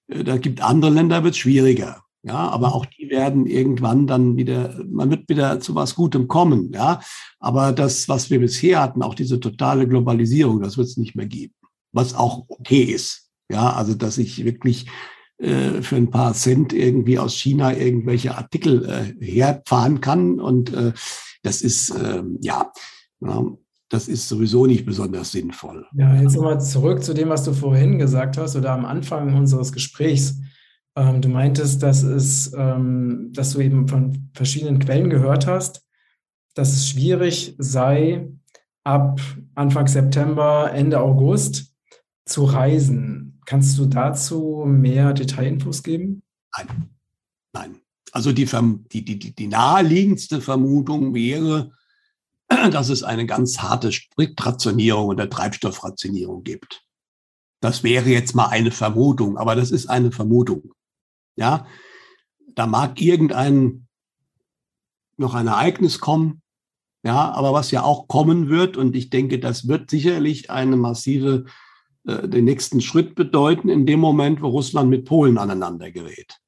[0.08, 2.02] da gibt andere Länder, wird es schwieriger.
[2.22, 6.72] Ja, aber auch die werden irgendwann dann wieder, man wird wieder zu was Gutem kommen.
[6.72, 7.00] Ja,
[7.38, 11.26] aber das, was wir bisher hatten, auch diese totale Globalisierung, das wird es nicht mehr
[11.26, 11.54] geben.
[11.92, 13.30] Was auch okay ist.
[13.48, 14.86] Ja, also dass ich wirklich
[15.38, 20.40] äh, für ein paar Cent irgendwie aus China irgendwelche Artikel äh, herfahren kann.
[20.40, 20.92] Und äh,
[21.42, 22.72] das ist, äh, ja,
[23.20, 23.44] ja,
[23.88, 25.86] das ist sowieso nicht besonders sinnvoll.
[25.94, 29.72] Ja, jetzt nochmal zurück zu dem, was du vorhin gesagt hast oder am Anfang unseres
[29.72, 30.40] Gesprächs.
[30.96, 35.86] Ähm, du meintest, dass, es, ähm, dass du eben von verschiedenen Quellen gehört hast,
[36.54, 38.28] dass es schwierig sei,
[38.82, 39.20] ab
[39.54, 41.74] Anfang September, Ende August
[42.24, 43.25] zu reisen.
[43.46, 46.22] Kannst du dazu mehr Detailinfos geben?
[46.56, 46.90] Nein.
[47.52, 47.80] Nein.
[48.12, 48.44] Also die,
[48.92, 51.70] die, die, die naheliegendste Vermutung wäre,
[52.48, 56.84] dass es eine ganz harte Stritrationierung oder Treibstoffrationierung gibt.
[57.60, 60.72] Das wäre jetzt mal eine Vermutung, aber das ist eine Vermutung.
[61.36, 61.66] Ja,
[62.54, 63.86] da mag irgendein
[65.16, 66.42] noch ein Ereignis kommen,
[67.02, 71.46] ja, aber was ja auch kommen wird, und ich denke, das wird sicherlich eine massive
[72.06, 76.38] äh, den nächsten Schritt bedeuten in dem Moment, wo Russland mit Polen aneinander gerät.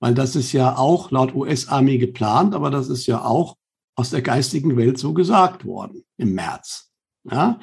[0.00, 3.56] Weil das ist ja auch laut US-Armee geplant, aber das ist ja auch
[3.96, 6.90] aus der geistigen Welt so gesagt worden im März.
[7.30, 7.58] Ja?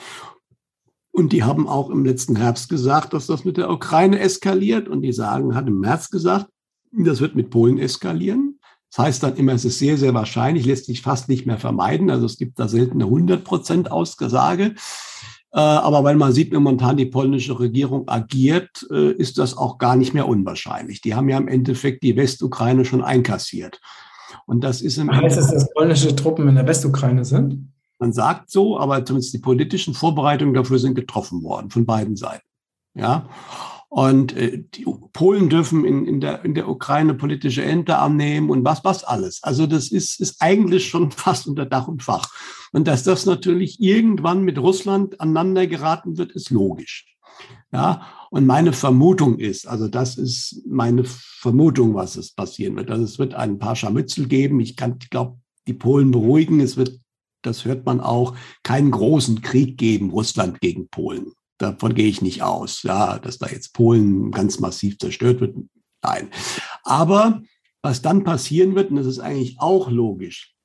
[1.12, 4.88] Und die haben auch im letzten Herbst gesagt, dass das mit der Ukraine eskaliert.
[4.88, 6.48] Und die sagen, hat im März gesagt,
[6.92, 8.60] das wird mit Polen eskalieren.
[8.92, 12.12] Das heißt dann immer, es ist sehr, sehr wahrscheinlich, lässt sich fast nicht mehr vermeiden.
[12.12, 14.76] Also es gibt da selten eine 100 Prozent Ausgesage.
[15.58, 19.80] Äh, aber weil man sieht, wie momentan die polnische Regierung agiert, äh, ist das auch
[19.80, 21.02] gar nicht mehr unwahrscheinlich.
[21.02, 23.82] Die haben ja im Endeffekt die Westukraine schon einkassiert.
[24.46, 27.74] Und das ist im Heißt es, dass polnische Truppen in der Westukraine sind?
[27.98, 32.48] Man sagt so, aber zumindest die politischen Vorbereitungen dafür sind getroffen worden von beiden Seiten.
[32.94, 33.28] Ja.
[33.90, 38.64] Und äh, die Polen dürfen in, in, der, in der Ukraine politische Ämter annehmen und
[38.64, 39.42] was, was alles.
[39.42, 42.30] Also das ist, ist eigentlich schon fast unter Dach und Fach.
[42.72, 47.06] Und dass das natürlich irgendwann mit Russland aneinander geraten wird, ist logisch.
[47.72, 52.90] Ja, und meine Vermutung ist, also das ist meine Vermutung, was es passieren wird.
[52.90, 54.60] Also es wird ein paar Scharmützel geben.
[54.60, 55.38] Ich kann, ich glaube,
[55.68, 56.60] die Polen beruhigen.
[56.60, 57.00] Es wird,
[57.42, 61.34] das hört man auch, keinen großen Krieg geben, Russland gegen Polen.
[61.58, 62.84] Davon gehe ich nicht aus.
[62.84, 65.58] Ja, dass da jetzt Polen ganz massiv zerstört wird.
[66.02, 66.30] Nein.
[66.84, 67.42] Aber
[67.82, 70.57] was dann passieren wird, und das ist eigentlich auch logisch,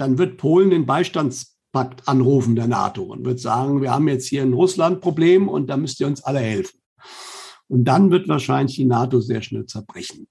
[0.00, 4.42] dann wird Polen den Beistandspakt anrufen der NATO und wird sagen, wir haben jetzt hier
[4.42, 6.78] ein Russland-Problem und da müsst ihr uns alle helfen.
[7.68, 10.28] Und dann wird wahrscheinlich die NATO sehr schnell zerbrechen.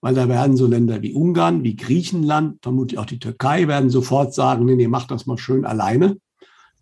[0.00, 4.34] Weil da werden so Länder wie Ungarn, wie Griechenland, vermutlich auch die Türkei, werden sofort
[4.34, 6.18] sagen, nee, nee, macht das mal schön alleine.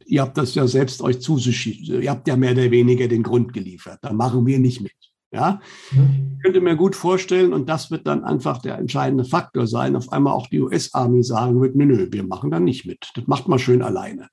[0.07, 1.89] Ihr habt das ja selbst euch zugeschickt.
[1.89, 3.99] Ihr habt ja mehr oder weniger den Grund geliefert.
[4.03, 5.12] Da machen wir nicht mit.
[5.33, 5.61] Ja,
[5.91, 10.13] ich könnte mir gut vorstellen, und das wird dann einfach der entscheidende Faktor sein, auf
[10.13, 13.11] einmal auch die US-Army sagen wird, nö, nö, wir machen da nicht mit.
[13.15, 14.29] Das macht man schön alleine.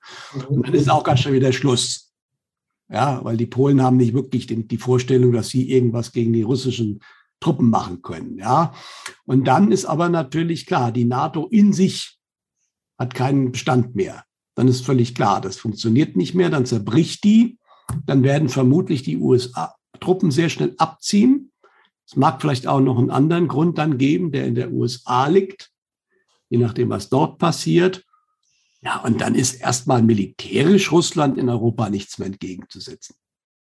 [0.50, 2.12] Und dann ist auch ganz schnell wieder Schluss.
[2.92, 6.42] Ja, weil die Polen haben nicht wirklich die, die Vorstellung, dass sie irgendwas gegen die
[6.42, 7.00] russischen
[7.40, 8.38] Truppen machen können.
[8.38, 8.74] Ja,
[9.26, 12.18] und dann ist aber natürlich klar, die NATO in sich
[12.98, 14.26] hat keinen Bestand mehr.
[14.56, 17.58] Dann ist völlig klar, das funktioniert nicht mehr, dann zerbricht die.
[18.06, 21.52] Dann werden vermutlich die USA, Truppen sehr schnell abziehen.
[22.06, 25.72] Es mag vielleicht auch noch einen anderen Grund dann geben, der in der USA liegt,
[26.50, 28.06] je nachdem, was dort passiert.
[28.82, 33.16] Ja, und dann ist erstmal militärisch Russland in Europa nichts mehr entgegenzusetzen.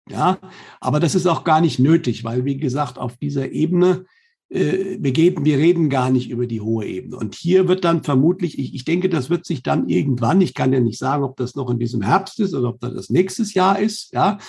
[0.09, 0.39] Ja,
[0.79, 4.05] aber das ist auch gar nicht nötig, weil, wie gesagt, auf dieser Ebene,
[4.49, 7.17] äh, wir, gehen, wir reden gar nicht über die hohe Ebene.
[7.17, 10.73] Und hier wird dann vermutlich, ich, ich denke, das wird sich dann irgendwann, ich kann
[10.73, 13.79] ja nicht sagen, ob das noch in diesem Herbst ist oder ob das nächstes Jahr
[13.79, 14.39] ist, ja,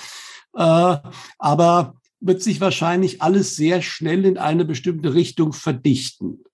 [0.53, 6.45] aber wird sich wahrscheinlich alles sehr schnell in eine bestimmte Richtung verdichten.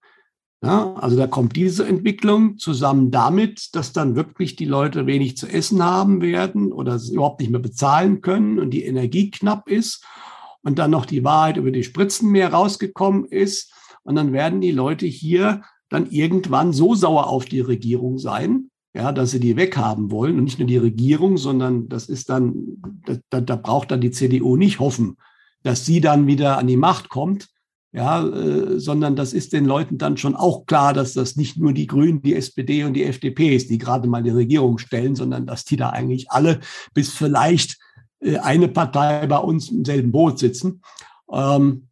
[0.61, 5.47] Ja, also da kommt diese Entwicklung zusammen damit, dass dann wirklich die Leute wenig zu
[5.47, 10.05] essen haben werden oder es überhaupt nicht mehr bezahlen können und die Energie knapp ist
[10.63, 13.73] und dann noch die Wahrheit über die Spritzen mehr rausgekommen ist.
[14.03, 19.13] Und dann werden die Leute hier dann irgendwann so sauer auf die Regierung sein, ja,
[19.13, 22.81] dass sie die weghaben wollen und nicht nur die Regierung, sondern das ist dann,
[23.31, 25.17] da, da braucht dann die CDU nicht hoffen,
[25.63, 27.49] dass sie dann wieder an die Macht kommt,
[27.93, 31.73] ja, äh, sondern das ist den Leuten dann schon auch klar, dass das nicht nur
[31.73, 35.47] die Grünen, die SPD und die FDP ist, die gerade mal die Regierung stellen, sondern
[35.47, 36.61] dass die da eigentlich alle
[36.93, 37.79] bis vielleicht
[38.21, 40.83] äh, eine Partei bei uns im selben Boot sitzen.
[41.33, 41.89] Ähm,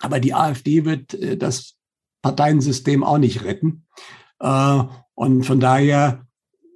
[0.00, 1.76] aber die AfD wird äh, das
[2.22, 3.86] Parteiensystem auch nicht retten.
[4.40, 4.82] Äh,
[5.14, 6.25] und von daher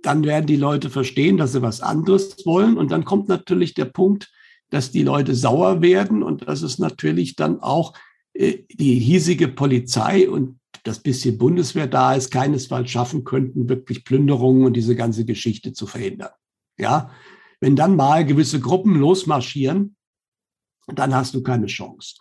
[0.03, 2.77] dann werden die Leute verstehen, dass sie was anderes wollen.
[2.77, 4.31] Und dann kommt natürlich der Punkt,
[4.71, 7.95] dass die Leute sauer werden und dass es natürlich dann auch
[8.33, 14.65] äh, die hiesige Polizei und das bisschen Bundeswehr da ist, keinesfalls schaffen könnten, wirklich Plünderungen
[14.65, 16.31] und diese ganze Geschichte zu verhindern.
[16.79, 17.11] Ja,
[17.61, 19.97] wenn dann mal gewisse Gruppen losmarschieren,
[20.87, 22.17] dann hast du keine Chance.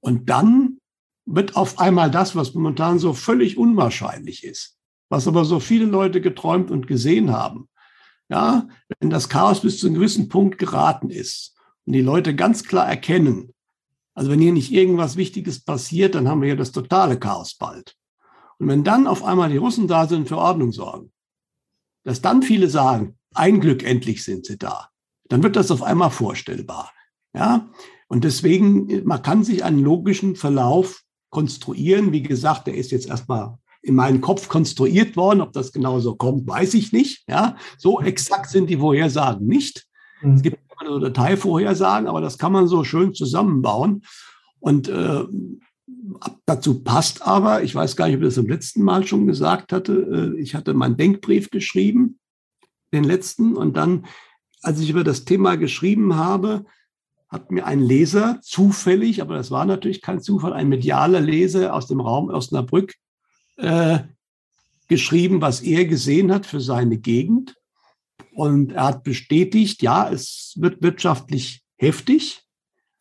[0.00, 0.78] Und dann
[1.26, 4.78] wird auf einmal das, was momentan so völlig unwahrscheinlich ist,
[5.08, 7.68] was aber so viele Leute geträumt und gesehen haben.
[8.28, 12.64] Ja, wenn das Chaos bis zu einem gewissen Punkt geraten ist und die Leute ganz
[12.64, 13.52] klar erkennen,
[14.14, 17.96] also wenn hier nicht irgendwas Wichtiges passiert, dann haben wir ja das totale Chaos bald.
[18.58, 21.12] Und wenn dann auf einmal die Russen da sind für Ordnung sorgen,
[22.04, 24.88] dass dann viele sagen, ein Glück endlich sind sie da,
[25.28, 26.92] dann wird das auf einmal vorstellbar.
[27.34, 27.68] Ja,
[28.08, 32.12] und deswegen, man kann sich einen logischen Verlauf konstruieren.
[32.12, 35.40] Wie gesagt, der ist jetzt erstmal in meinem Kopf konstruiert worden.
[35.40, 37.24] Ob das genauso kommt, weiß ich nicht.
[37.28, 39.86] Ja, so exakt sind die Vorhersagen nicht.
[40.22, 40.34] Mhm.
[40.34, 44.02] Es gibt immer so Detailvorhersagen, aber das kann man so schön zusammenbauen.
[44.58, 45.24] Und äh,
[46.46, 49.72] dazu passt aber, ich weiß gar nicht, ob ich das im letzten Mal schon gesagt
[49.72, 52.18] hatte, äh, ich hatte meinen Denkbrief geschrieben,
[52.92, 54.06] den letzten, und dann,
[54.62, 56.64] als ich über das Thema geschrieben habe,
[57.28, 61.88] hat mir ein Leser zufällig, aber das war natürlich kein Zufall, ein medialer Leser aus
[61.88, 62.94] dem Raum Osnabrück
[63.56, 64.00] äh,
[64.88, 67.56] geschrieben, was er gesehen hat für seine Gegend.
[68.32, 72.42] Und er hat bestätigt, ja, es wird wirtschaftlich heftig.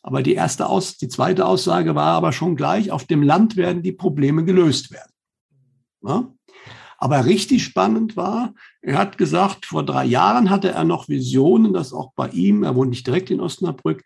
[0.02, 3.84] Aber die erste Aus, die zweite Aussage war aber schon gleich, auf dem Land werden
[3.84, 5.14] die Probleme gelöst werden.
[6.04, 6.34] Ja?
[6.98, 11.94] Aber richtig spannend war, er hat gesagt, vor drei Jahren hatte er noch Visionen, dass
[11.94, 14.04] auch bei ihm, er wohnt nicht direkt in Osnabrück,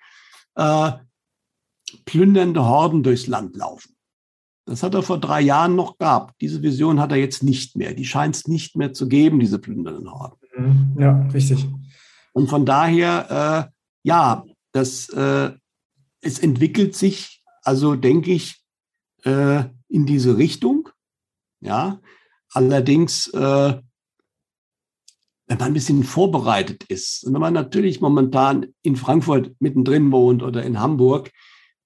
[0.55, 0.91] äh,
[2.05, 3.96] plündernde Horden durchs Land laufen.
[4.67, 6.41] Das hat er vor drei Jahren noch gehabt.
[6.41, 7.93] Diese Vision hat er jetzt nicht mehr.
[7.93, 10.35] Die scheint es nicht mehr zu geben, diese plündernden Horden.
[10.57, 10.95] Mhm.
[10.99, 11.65] Ja, richtig.
[12.33, 13.71] Und von daher, äh,
[14.03, 14.43] ja,
[14.73, 15.51] das, äh,
[16.19, 18.61] es entwickelt sich, also denke ich,
[19.23, 20.89] äh, in diese Richtung.
[21.61, 22.01] Ja,
[22.51, 23.73] allerdings, äh,
[25.47, 27.23] wenn man ein bisschen vorbereitet ist.
[27.23, 31.31] Und wenn man natürlich momentan in Frankfurt mittendrin wohnt oder in Hamburg,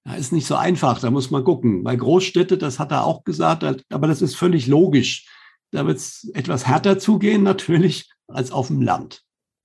[0.04, 1.84] da ist nicht so einfach, da muss man gucken.
[1.84, 5.28] Bei Großstädte, das hat er auch gesagt, aber das ist völlig logisch.
[5.70, 9.22] Da wird es etwas härter zugehen natürlich als auf dem Land.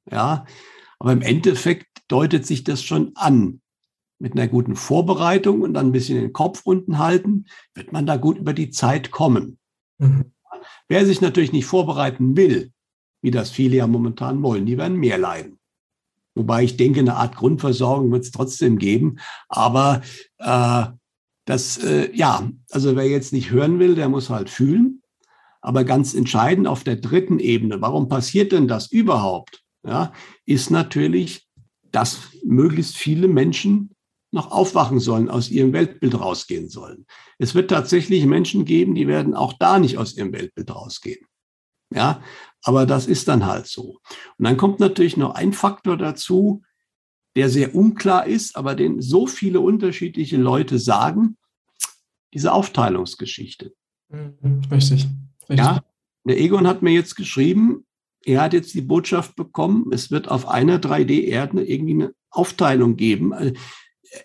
[0.09, 0.45] Ja,
[0.99, 3.61] aber im Endeffekt deutet sich das schon an.
[4.19, 8.17] Mit einer guten Vorbereitung und dann ein bisschen den Kopf unten halten, wird man da
[8.17, 9.59] gut über die Zeit kommen.
[9.99, 10.33] Mhm.
[10.87, 12.71] Wer sich natürlich nicht vorbereiten will,
[13.21, 15.56] wie das viele ja momentan wollen, die werden mehr leiden.
[16.37, 19.17] Wobei ich denke, eine Art Grundversorgung wird es trotzdem geben.
[19.49, 20.01] Aber
[20.39, 20.85] äh,
[21.45, 25.01] das, äh, ja, also wer jetzt nicht hören will, der muss halt fühlen.
[25.61, 29.63] Aber ganz entscheidend auf der dritten Ebene, warum passiert denn das überhaupt?
[29.85, 30.11] Ja,
[30.45, 31.47] ist natürlich,
[31.91, 33.95] dass möglichst viele Menschen
[34.31, 37.05] noch aufwachen sollen, aus ihrem Weltbild rausgehen sollen.
[37.37, 41.25] Es wird tatsächlich Menschen geben, die werden auch da nicht aus ihrem Weltbild rausgehen.
[41.93, 42.21] Ja,
[42.67, 43.99] aber das ist dann halt so.
[44.37, 46.63] Und dann kommt natürlich noch ein Faktor dazu,
[47.37, 51.37] der sehr unklar ist, aber den so viele unterschiedliche Leute sagen,
[52.33, 53.73] diese Aufteilungsgeschichte.
[54.09, 55.07] Mhm, richtig.
[55.49, 55.59] Richtig.
[55.59, 55.81] Ja,
[56.25, 57.85] der Egon hat mir jetzt geschrieben,
[58.25, 63.31] er hat jetzt die Botschaft bekommen, es wird auf einer 3D-Erde irgendwie eine Aufteilung geben.
[63.31, 63.53] Also,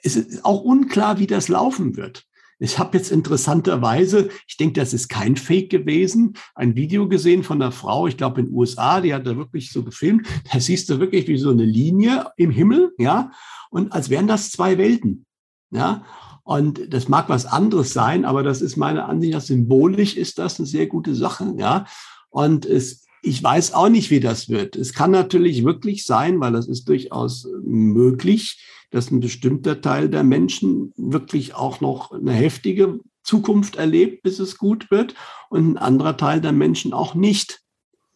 [0.03, 2.24] es ist auch unklar, wie das laufen wird.
[2.63, 7.61] Ich habe jetzt interessanterweise, ich denke, das ist kein Fake gewesen, ein Video gesehen von
[7.61, 10.29] einer Frau, ich glaube in den USA, die hat da wirklich so gefilmt.
[10.53, 13.33] Da siehst du wirklich wie so eine Linie im Himmel, ja,
[13.71, 15.27] und als wären das zwei Welten,
[15.71, 16.05] ja.
[16.45, 20.61] Und das mag was anderes sein, aber das ist meine Ansicht, dass symbolisch ist das
[20.61, 21.85] eine sehr gute Sache, ja.
[22.31, 24.77] Und es, ich weiß auch nicht, wie das wird.
[24.77, 30.22] Es kann natürlich wirklich sein, weil das ist durchaus möglich, dass ein bestimmter Teil der
[30.22, 35.14] Menschen wirklich auch noch eine heftige Zukunft erlebt, bis es gut wird,
[35.51, 37.61] und ein anderer Teil der Menschen auch nicht.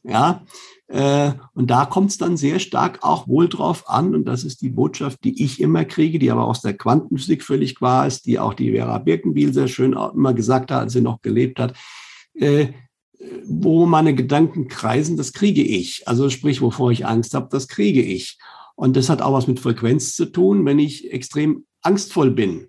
[0.05, 0.45] Ja,
[0.87, 4.63] äh, und da kommt es dann sehr stark auch wohl drauf an, und das ist
[4.63, 8.39] die Botschaft, die ich immer kriege, die aber aus der Quantenphysik völlig wahr ist, die
[8.39, 11.75] auch die Vera Birkenbiel sehr schön immer gesagt hat, als sie noch gelebt hat.
[12.35, 12.69] Äh,
[13.47, 16.07] wo meine Gedanken kreisen, das kriege ich.
[16.07, 18.39] Also sprich, wovor ich Angst habe, das kriege ich.
[18.77, 22.69] Und das hat auch was mit Frequenz zu tun, wenn ich extrem angstvoll bin.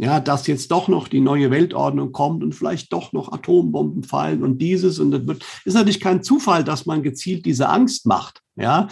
[0.00, 4.44] Ja, dass jetzt doch noch die neue Weltordnung kommt und vielleicht doch noch Atombomben fallen
[4.44, 8.40] und dieses und das wird, ist natürlich kein Zufall, dass man gezielt diese Angst macht.
[8.54, 8.86] Ja,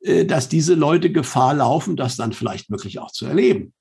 [0.00, 3.72] äh, dass diese Leute Gefahr laufen, das dann vielleicht wirklich auch zu erleben.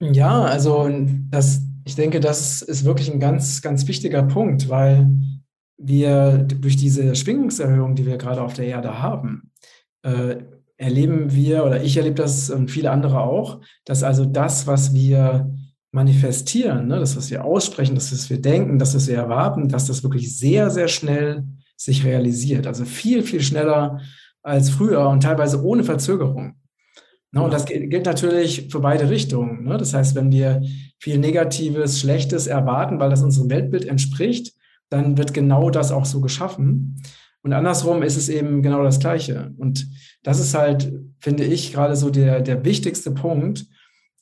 [0.00, 0.88] Ja, also
[1.30, 5.10] das, ich denke, das ist wirklich ein ganz, ganz wichtiger Punkt, weil
[5.76, 9.49] wir durch diese Schwingungserhöhung, die wir gerade auf der Erde haben,
[10.02, 10.36] äh,
[10.76, 15.54] erleben wir, oder ich erlebe das und viele andere auch, dass also das, was wir
[15.92, 19.86] manifestieren, ne, das, was wir aussprechen, das, was wir denken, das, was wir erwarten, dass
[19.86, 21.44] das wirklich sehr, sehr schnell
[21.76, 22.66] sich realisiert.
[22.66, 24.00] Also viel, viel schneller
[24.42, 26.54] als früher und teilweise ohne Verzögerung.
[27.32, 29.64] Ne, und das gilt natürlich für beide Richtungen.
[29.64, 29.76] Ne?
[29.78, 30.62] Das heißt, wenn wir
[30.98, 34.52] viel Negatives, Schlechtes erwarten, weil das unserem Weltbild entspricht,
[34.88, 37.00] dann wird genau das auch so geschaffen.
[37.42, 39.54] Und andersrum ist es eben genau das Gleiche.
[39.56, 39.86] Und
[40.22, 43.66] das ist halt, finde ich, gerade so der, der wichtigste Punkt,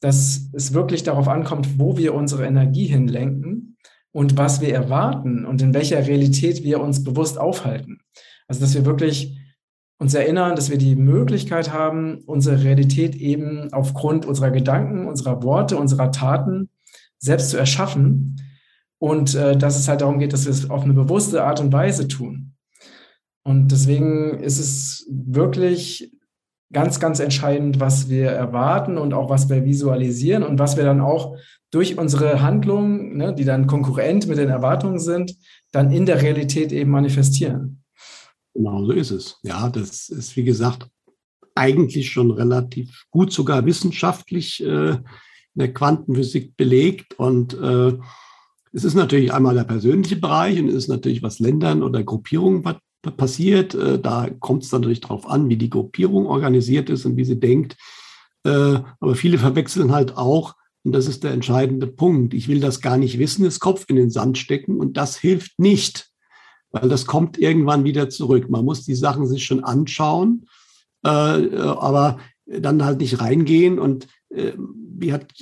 [0.00, 3.76] dass es wirklich darauf ankommt, wo wir unsere Energie hinlenken
[4.12, 8.00] und was wir erwarten und in welcher Realität wir uns bewusst aufhalten.
[8.46, 9.36] Also, dass wir wirklich
[9.98, 15.76] uns erinnern, dass wir die Möglichkeit haben, unsere Realität eben aufgrund unserer Gedanken, unserer Worte,
[15.76, 16.70] unserer Taten
[17.18, 18.36] selbst zu erschaffen
[18.98, 21.72] und äh, dass es halt darum geht, dass wir es auf eine bewusste Art und
[21.72, 22.54] Weise tun.
[23.44, 26.12] Und deswegen ist es wirklich
[26.72, 31.00] ganz, ganz entscheidend, was wir erwarten und auch was wir visualisieren und was wir dann
[31.00, 31.36] auch
[31.70, 35.34] durch unsere Handlungen, ne, die dann konkurrent mit den Erwartungen sind,
[35.72, 37.82] dann in der Realität eben manifestieren.
[38.54, 39.38] Genau so ist es.
[39.42, 40.88] Ja, das ist, wie gesagt,
[41.54, 45.02] eigentlich schon relativ gut, sogar wissenschaftlich äh, in
[45.54, 47.18] der Quantenphysik belegt.
[47.18, 47.98] Und äh,
[48.72, 52.64] es ist natürlich einmal der persönliche Bereich und es ist natürlich, was Ländern oder Gruppierungen
[53.02, 53.74] passiert.
[53.74, 57.40] Äh, da kommt es natürlich darauf an, wie die Gruppierung organisiert ist und wie sie
[57.40, 57.76] denkt.
[58.44, 62.80] Äh, aber viele verwechseln halt auch, und das ist der entscheidende Punkt, ich will das
[62.80, 66.10] gar nicht wissen, das Kopf in den Sand stecken und das hilft nicht,
[66.70, 68.48] weil das kommt irgendwann wieder zurück.
[68.48, 70.46] Man muss die Sachen sich schon anschauen,
[71.04, 74.06] äh, aber dann halt nicht reingehen und
[75.06, 75.32] hat,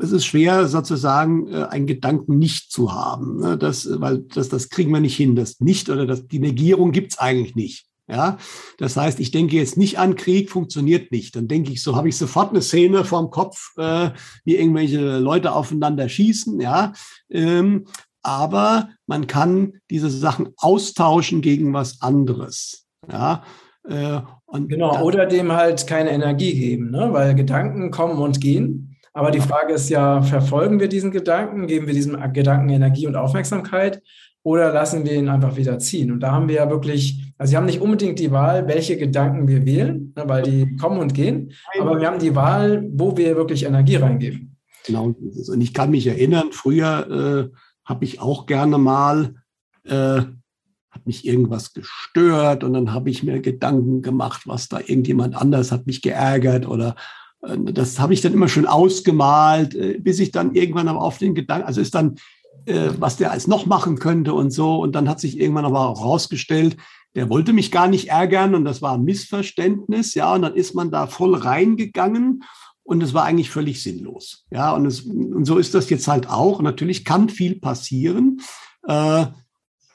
[0.00, 3.58] es ist schwer sozusagen einen Gedanken nicht zu haben, ne?
[3.58, 5.36] das, weil das, das kriegen wir nicht hin.
[5.36, 7.88] Das nicht oder das, die Negierung gibt's eigentlich nicht.
[8.10, 8.38] Ja,
[8.78, 11.36] das heißt, ich denke jetzt nicht an Krieg, funktioniert nicht.
[11.36, 14.10] Dann denke ich, so habe ich sofort eine Szene vorm Kopf, äh,
[14.44, 16.58] wie irgendwelche Leute aufeinander schießen.
[16.58, 16.94] Ja,
[17.28, 17.84] ähm,
[18.22, 22.86] aber man kann diese Sachen austauschen gegen was anderes.
[23.10, 23.42] Ja,
[23.86, 24.20] äh,
[24.52, 27.12] genau, oder dem halt keine Energie geben, ne?
[27.12, 28.87] weil Gedanken kommen und gehen.
[29.12, 33.16] Aber die Frage ist ja, verfolgen wir diesen Gedanken, geben wir diesem Gedanken Energie und
[33.16, 34.02] Aufmerksamkeit
[34.42, 36.12] oder lassen wir ihn einfach wieder ziehen?
[36.12, 39.48] Und da haben wir ja wirklich, also wir haben nicht unbedingt die Wahl, welche Gedanken
[39.48, 43.36] wir wählen, ne, weil die kommen und gehen, aber wir haben die Wahl, wo wir
[43.36, 44.56] wirklich Energie reingeben.
[44.86, 45.14] Genau.
[45.48, 49.34] Und ich kann mich erinnern, früher äh, habe ich auch gerne mal
[49.84, 50.22] äh,
[50.98, 55.70] hat mich irgendwas gestört und dann habe ich mir Gedanken gemacht, was da irgendjemand anders
[55.70, 56.96] hat mich geärgert oder
[57.40, 61.34] das habe ich dann immer schön ausgemalt, äh, bis ich dann irgendwann aber auf den
[61.34, 62.16] Gedanken, also ist dann,
[62.66, 64.76] äh, was der als noch machen könnte und so.
[64.76, 66.76] Und dann hat sich irgendwann aber auch rausgestellt,
[67.14, 70.34] der wollte mich gar nicht ärgern und das war ein Missverständnis, ja.
[70.34, 72.44] Und dann ist man da voll reingegangen
[72.82, 74.74] und es war eigentlich völlig sinnlos, ja.
[74.74, 76.60] Und, es, und so ist das jetzt halt auch.
[76.60, 78.40] natürlich kann viel passieren.
[78.86, 79.26] Äh,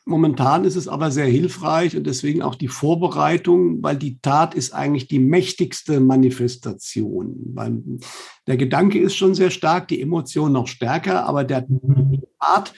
[0.05, 4.73] Momentan ist es aber sehr hilfreich und deswegen auch die Vorbereitung, weil die Tat ist
[4.73, 7.55] eigentlich die mächtigste Manifestation.
[8.45, 11.65] Der Gedanke ist schon sehr stark, die Emotion noch stärker, aber der
[12.41, 12.73] Tat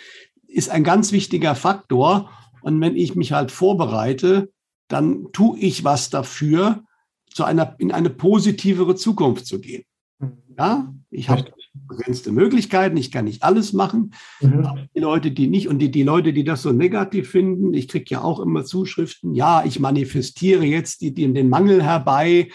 [0.48, 2.30] ist ein ganz wichtiger Faktor.
[2.62, 4.52] Und wenn ich mich halt vorbereite,
[4.88, 6.84] dann tue ich was dafür,
[7.34, 9.84] zu einer, in eine positivere Zukunft zu gehen.
[10.58, 11.52] Ja, ich habe
[11.88, 14.14] begrenzte Möglichkeiten, ich kann nicht alles machen.
[14.42, 14.88] Mhm.
[14.96, 18.06] Die Leute, die nicht und die, die Leute, die das so negativ finden, ich kriege
[18.10, 22.50] ja auch immer Zuschriften, ja, ich manifestiere jetzt die, die, den Mangel herbei.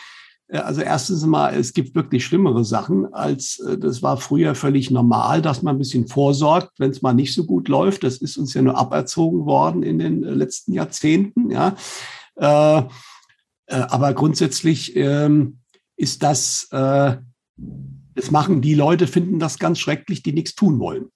[0.49, 4.91] Äh, also erstens mal, es gibt wirklich schlimmere Sachen, als äh, das war früher völlig
[4.91, 8.05] normal, dass man ein bisschen vorsorgt, wenn es mal nicht so gut läuft.
[8.05, 11.51] Das ist uns ja nur aberzogen worden in den äh, letzten Jahrzehnten.
[11.51, 11.77] Ja.
[12.37, 12.83] Äh,
[13.67, 15.59] aber grundsätzlich ähm,
[15.97, 17.17] ist das äh,
[18.15, 21.11] das machen die Leute, finden das ganz schrecklich, die nichts tun wollen.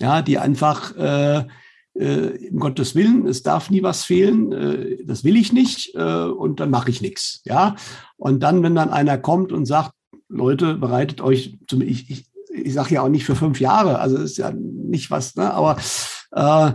[0.00, 1.46] Ja, die einfach, äh,
[1.94, 6.24] äh, um Gottes Willen, es darf nie was fehlen, äh, das will ich nicht äh,
[6.24, 7.42] und dann mache ich nichts.
[7.44, 7.76] Ja,
[8.16, 9.92] und dann, wenn dann einer kommt und sagt,
[10.28, 14.16] Leute, bereitet euch, zum, ich, ich, ich sage ja auch nicht für fünf Jahre, also
[14.18, 15.76] ist ja nicht was, ne, aber
[16.32, 16.72] äh,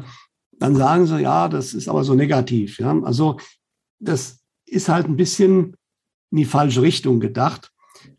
[0.60, 2.80] dann sagen sie, ja, das ist aber so negativ.
[2.80, 2.99] Ja?
[3.03, 3.39] Also
[3.99, 5.76] das ist halt ein bisschen
[6.32, 7.72] in die falsche Richtung gedacht.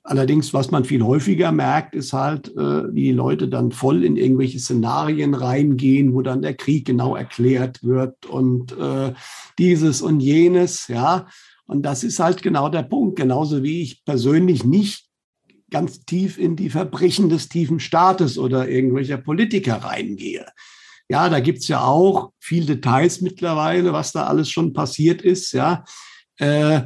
[0.03, 4.17] Allerdings, was man viel häufiger merkt, ist halt, äh, wie die Leute dann voll in
[4.17, 9.13] irgendwelche Szenarien reingehen, wo dann der Krieg genau erklärt wird und äh,
[9.59, 11.27] dieses und jenes, ja.
[11.67, 13.17] Und das ist halt genau der Punkt.
[13.17, 15.07] Genauso wie ich persönlich nicht
[15.71, 20.47] ganz tief in die Verbrechen des tiefen Staates oder irgendwelcher Politiker reingehe.
[21.09, 25.85] Ja, da gibt's ja auch viel Details mittlerweile, was da alles schon passiert ist, ja.
[26.39, 26.83] Äh,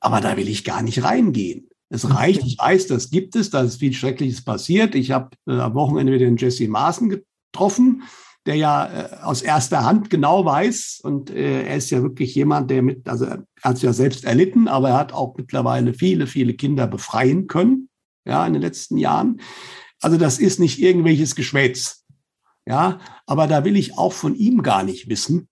[0.00, 1.68] aber da will ich gar nicht reingehen.
[1.90, 4.94] Es reicht, ich weiß, das gibt es, da ist viel Schreckliches passiert.
[4.94, 8.02] Ich habe äh, am Wochenende wieder den Jesse Maaßen getroffen,
[8.44, 12.70] der ja äh, aus erster Hand genau weiß und äh, er ist ja wirklich jemand,
[12.70, 16.26] der mit, also er hat es ja selbst erlitten, aber er hat auch mittlerweile viele,
[16.26, 17.88] viele Kinder befreien können,
[18.26, 19.40] ja, in den letzten Jahren.
[20.00, 22.06] Also das ist nicht irgendwelches Geschwätz,
[22.66, 25.48] ja, aber da will ich auch von ihm gar nicht wissen,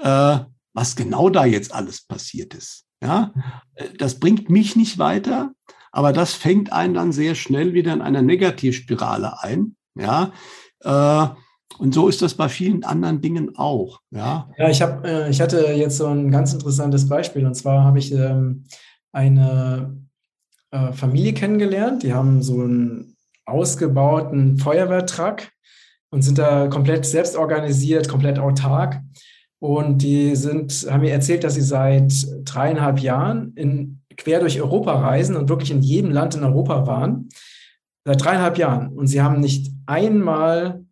[0.00, 0.38] äh,
[0.72, 2.84] was genau da jetzt alles passiert ist.
[3.00, 3.34] Ja,
[3.98, 5.53] das bringt mich nicht weiter,
[5.94, 9.76] aber das fängt einen dann sehr schnell wieder in einer Negativspirale ein.
[9.94, 10.32] Ja,
[10.80, 11.28] äh,
[11.78, 14.00] und so ist das bei vielen anderen Dingen auch.
[14.10, 17.46] Ja, ja ich, hab, äh, ich hatte jetzt so ein ganz interessantes Beispiel.
[17.46, 18.64] Und zwar habe ich ähm,
[19.12, 19.96] eine
[20.72, 22.02] äh, Familie kennengelernt.
[22.02, 25.48] Die haben so einen ausgebauten Feuerwehrtruck
[26.10, 29.00] und sind da komplett selbst organisiert, komplett autark.
[29.60, 32.12] Und die sind, haben mir erzählt, dass sie seit
[32.44, 37.28] dreieinhalb Jahren in, quer durch Europa reisen und wirklich in jedem Land in Europa waren.
[38.04, 38.88] Seit dreieinhalb Jahren.
[38.88, 40.84] Und sie haben nicht einmal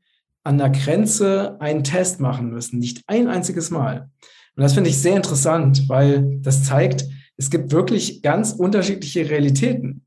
[0.44, 2.78] an der Grenze einen Test machen müssen.
[2.78, 4.10] Nicht ein einziges Mal.
[4.56, 7.06] Und das finde ich sehr interessant, weil das zeigt,
[7.36, 10.06] es gibt wirklich ganz unterschiedliche Realitäten.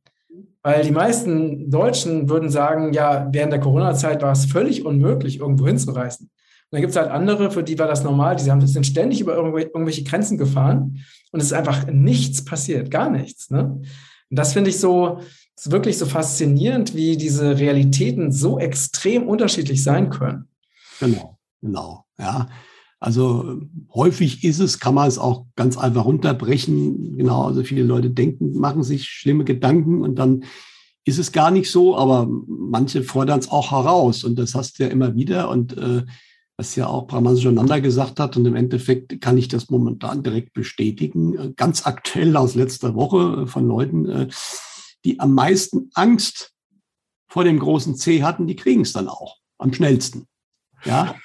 [0.61, 5.67] Weil die meisten Deutschen würden sagen, ja, während der Corona-Zeit war es völlig unmöglich, irgendwo
[5.67, 6.31] hinzureisen
[6.71, 10.03] dann gibt es halt andere, für die war das normal, die sind ständig über irgendwelche
[10.03, 13.49] Grenzen gefahren und es ist einfach nichts passiert, gar nichts.
[13.49, 13.81] Ne?
[14.29, 15.19] Und das finde ich so,
[15.55, 20.47] ist wirklich so faszinierend, wie diese Realitäten so extrem unterschiedlich sein können.
[20.99, 22.49] Genau, genau, ja.
[22.99, 23.61] Also
[23.93, 27.17] häufig ist es, kann man es auch ganz einfach runterbrechen.
[27.17, 30.43] Genau, also viele Leute denken, machen sich schlimme Gedanken und dann
[31.03, 34.83] ist es gar nicht so, aber manche fordern es auch heraus und das hast du
[34.83, 36.03] ja immer wieder und äh,
[36.57, 38.37] was ja auch Brahman Jananda gesagt hat.
[38.37, 41.55] Und im Endeffekt kann ich das momentan direkt bestätigen.
[41.55, 44.27] Ganz aktuell aus letzter Woche äh, von Leuten, äh,
[45.03, 46.53] die am meisten Angst
[47.27, 50.27] vor dem großen C hatten, die kriegen es dann auch am schnellsten.
[50.85, 51.15] Ja,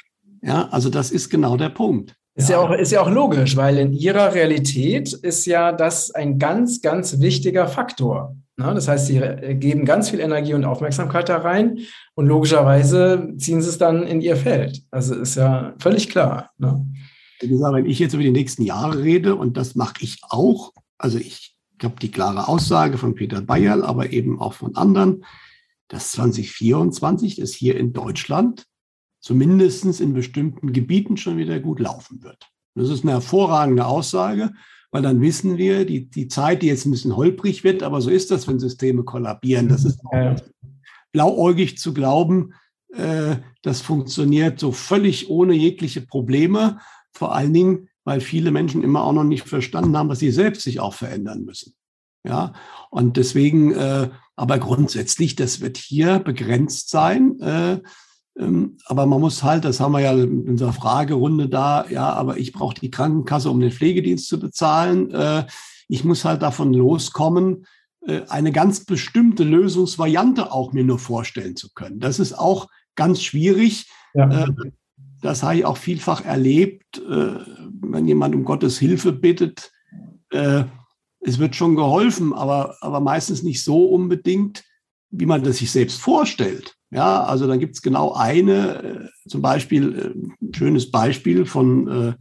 [0.42, 2.16] ja, also das ist genau der Punkt.
[2.34, 6.38] Ist ja, auch, ist ja auch logisch, weil in ihrer Realität ist ja das ein
[6.38, 8.36] ganz, ganz wichtiger Faktor.
[8.60, 8.74] Ne?
[8.74, 9.20] Das heißt, sie
[9.54, 11.78] geben ganz viel Energie und Aufmerksamkeit da rein
[12.14, 14.82] und logischerweise ziehen sie es dann in ihr Feld.
[14.90, 16.50] Also ist ja völlig klar.
[16.58, 16.86] Ne?
[17.40, 21.56] Wenn ich jetzt über die nächsten Jahre rede, und das mache ich auch, also ich
[21.82, 25.24] habe die klare Aussage von Peter Bayerl, aber eben auch von anderen,
[25.88, 28.66] dass 2024 es hier in Deutschland
[29.20, 32.50] zumindest in bestimmten Gebieten schon wieder gut laufen wird.
[32.74, 34.52] Das ist eine hervorragende Aussage,
[34.90, 38.10] weil dann wissen wir, die, die Zeit, die jetzt ein bisschen holprig wird, aber so
[38.10, 39.68] ist das, wenn Systeme kollabieren.
[39.68, 40.36] Das ist ja.
[41.12, 42.54] blauäugig zu glauben,
[42.92, 46.78] äh, das funktioniert so völlig ohne jegliche Probleme.
[47.12, 50.62] Vor allen Dingen, weil viele Menschen immer auch noch nicht verstanden haben, dass sie selbst
[50.62, 51.74] sich auch verändern müssen.
[52.24, 52.52] Ja,
[52.90, 57.38] und deswegen, äh, aber grundsätzlich, das wird hier begrenzt sein.
[57.40, 57.80] Äh,
[58.36, 62.52] aber man muss halt, das haben wir ja in unserer Fragerunde da, ja, aber ich
[62.52, 65.10] brauche die Krankenkasse, um den Pflegedienst zu bezahlen.
[65.10, 65.46] Äh,
[65.88, 67.66] ich muss halt davon loskommen,
[68.06, 72.00] äh, eine ganz bestimmte Lösungsvariante auch mir nur vorstellen zu können.
[72.00, 73.90] Das ist auch ganz schwierig.
[74.14, 74.44] Ja.
[74.44, 74.52] Äh,
[75.20, 79.70] das habe ich auch vielfach erlebt, wenn jemand um Gottes Hilfe bittet.
[80.30, 84.64] Es wird schon geholfen, aber, aber meistens nicht so unbedingt,
[85.10, 86.74] wie man das sich selbst vorstellt.
[86.92, 91.88] Ja, also da gibt es genau eine, äh, zum Beispiel, äh, ein schönes Beispiel von
[91.88, 92.14] äh,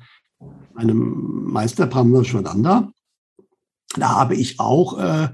[0.76, 2.92] einem Meister Brahmashwananda.
[3.98, 5.30] Da habe ich auch, äh,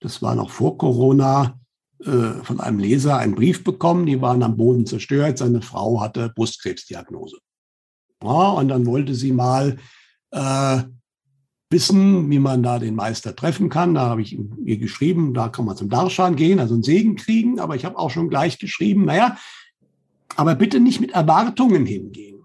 [0.00, 1.58] das war noch vor Corona,
[2.00, 6.30] äh, von einem Leser einen Brief bekommen, die waren am Boden zerstört, seine Frau hatte
[6.34, 7.38] Brustkrebsdiagnose.
[8.22, 9.76] Ja, und dann wollte sie mal
[10.32, 10.82] äh,
[11.74, 13.94] wissen, wie man da den Meister treffen kann.
[13.94, 17.58] Da habe ich ihr geschrieben, da kann man zum Darshan gehen, also einen Segen kriegen.
[17.58, 19.36] Aber ich habe auch schon gleich geschrieben, naja,
[20.36, 22.44] aber bitte nicht mit Erwartungen hingehen.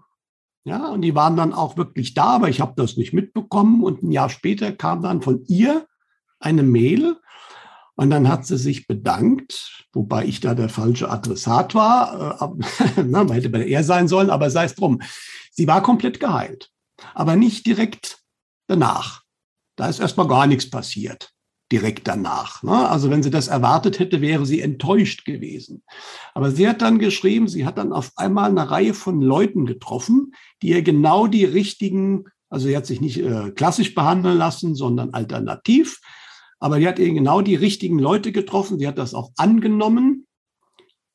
[0.64, 3.82] Ja, und die waren dann auch wirklich da, aber ich habe das nicht mitbekommen.
[3.82, 5.86] Und ein Jahr später kam dann von ihr
[6.40, 7.16] eine Mail.
[7.94, 12.42] Und dann hat sie sich bedankt, wobei ich da der falsche Adressat war.
[12.42, 15.00] Äh, na, man hätte bei er sein sollen, aber sei es drum.
[15.52, 16.70] Sie war komplett geheilt,
[17.14, 18.18] aber nicht direkt
[18.66, 19.19] danach.
[19.80, 21.32] Da ist erstmal gar nichts passiert
[21.72, 22.62] direkt danach.
[22.62, 22.86] Ne?
[22.90, 25.82] Also wenn sie das erwartet hätte, wäre sie enttäuscht gewesen.
[26.34, 30.34] Aber sie hat dann geschrieben, sie hat dann auf einmal eine Reihe von Leuten getroffen,
[30.60, 35.14] die ihr genau die richtigen, also sie hat sich nicht äh, klassisch behandeln lassen, sondern
[35.14, 36.02] alternativ,
[36.58, 40.26] aber die hat ihr genau die richtigen Leute getroffen, sie hat das auch angenommen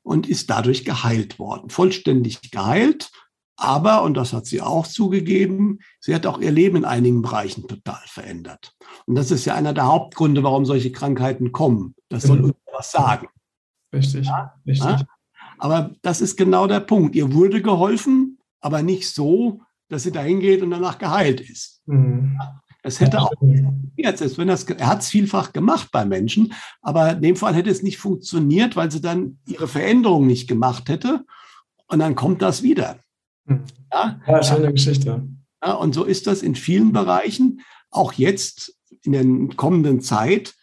[0.01, 3.11] und ist dadurch geheilt worden, vollständig geheilt
[3.58, 7.68] aber, und das hat sie auch zugegeben, sie hat auch ihr Leben in einigen Bereichen
[7.68, 8.74] total verändert.
[9.06, 11.95] Und das ist ja einer der Hauptgründe, warum solche Krankheiten kommen.
[12.10, 13.28] Das soll uns was sagen.
[13.93, 14.53] Richtig, ja?
[14.66, 14.86] richtig.
[14.86, 15.06] Ja?
[15.58, 17.16] Aber das ist genau der Punkt.
[17.16, 21.82] Ihr wurde geholfen, aber nicht so, dass sie dahin geht und danach geheilt ist.
[21.86, 22.38] Mhm.
[22.84, 26.53] Es hätte auch wenn das, er hat es vielfach gemacht bei Menschen,
[26.84, 30.88] aber in dem Fall hätte es nicht funktioniert, weil sie dann ihre Veränderung nicht gemacht
[30.89, 31.26] hätte.
[31.88, 32.99] Und dann kommt das wieder.
[33.47, 33.63] Hm.
[33.91, 35.27] Ja, ja schöne Geschichte.
[35.63, 40.53] Ja, und so ist das in vielen Bereichen, auch jetzt in der kommenden Zeit.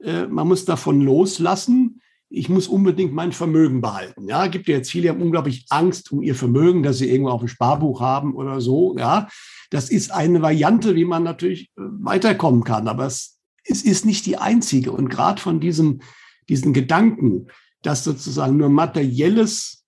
[0.00, 2.00] Äh, man muss davon loslassen.
[2.28, 4.28] Ich muss unbedingt mein Vermögen behalten.
[4.28, 7.30] Ja, gibt ja jetzt viele, die haben unglaublich Angst um ihr Vermögen, dass sie irgendwo
[7.30, 8.96] auf dem Sparbuch haben oder so.
[8.96, 9.28] Ja,
[9.70, 12.88] das ist eine Variante, wie man natürlich äh, weiterkommen kann.
[12.88, 14.92] Aber es, es ist nicht die einzige.
[14.92, 16.02] Und gerade von diesen,
[16.48, 17.48] diesen Gedanken,
[17.82, 19.84] dass sozusagen nur materielles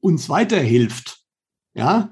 [0.00, 1.25] uns weiterhilft,
[1.76, 2.10] ja,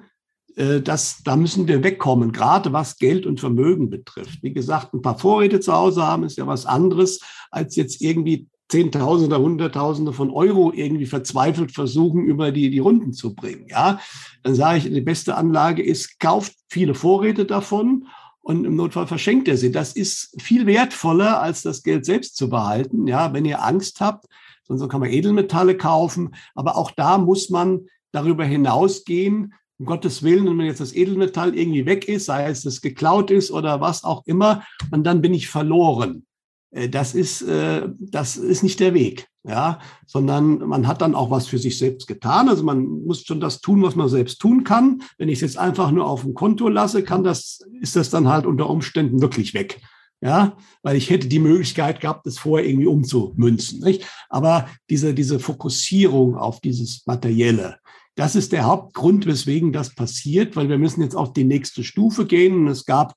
[0.56, 4.42] äh, das, da müssen wir wegkommen, gerade was Geld und Vermögen betrifft.
[4.42, 8.48] Wie gesagt, ein paar Vorräte zu Hause haben ist ja was anderes, als jetzt irgendwie
[8.68, 13.66] Zehntausende, Hunderttausende von Euro irgendwie verzweifelt versuchen, über die, die Runden zu bringen.
[13.68, 14.00] Ja,
[14.42, 18.06] dann sage ich, die beste Anlage ist, kauft viele Vorräte davon
[18.40, 19.70] und im Notfall verschenkt er sie.
[19.70, 23.06] Das ist viel wertvoller, als das Geld selbst zu behalten.
[23.06, 24.26] Ja, wenn ihr Angst habt,
[24.66, 26.34] sonst kann man Edelmetalle kaufen.
[26.54, 31.86] Aber auch da muss man darüber hinausgehen, um Gottes Willen, wenn jetzt das Edelmetall irgendwie
[31.86, 35.48] weg ist, sei es es geklaut ist oder was auch immer, und dann bin ich
[35.48, 36.24] verloren.
[36.70, 41.30] Äh, das ist, äh, das ist nicht der Weg, ja, sondern man hat dann auch
[41.30, 42.48] was für sich selbst getan.
[42.48, 45.02] Also man muss schon das tun, was man selbst tun kann.
[45.18, 48.28] Wenn ich es jetzt einfach nur auf dem Konto lasse, kann das, ist das dann
[48.28, 49.80] halt unter Umständen wirklich weg.
[50.20, 53.80] Ja, weil ich hätte die Möglichkeit gehabt, das vorher irgendwie umzumünzen.
[53.80, 54.06] Nicht?
[54.30, 57.76] Aber diese, diese Fokussierung auf dieses Materielle,
[58.16, 62.26] das ist der Hauptgrund, weswegen das passiert, weil wir müssen jetzt auf die nächste Stufe
[62.26, 62.54] gehen.
[62.54, 63.14] Und es gab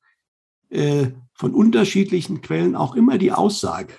[0.70, 3.94] äh, von unterschiedlichen Quellen auch immer die Aussage,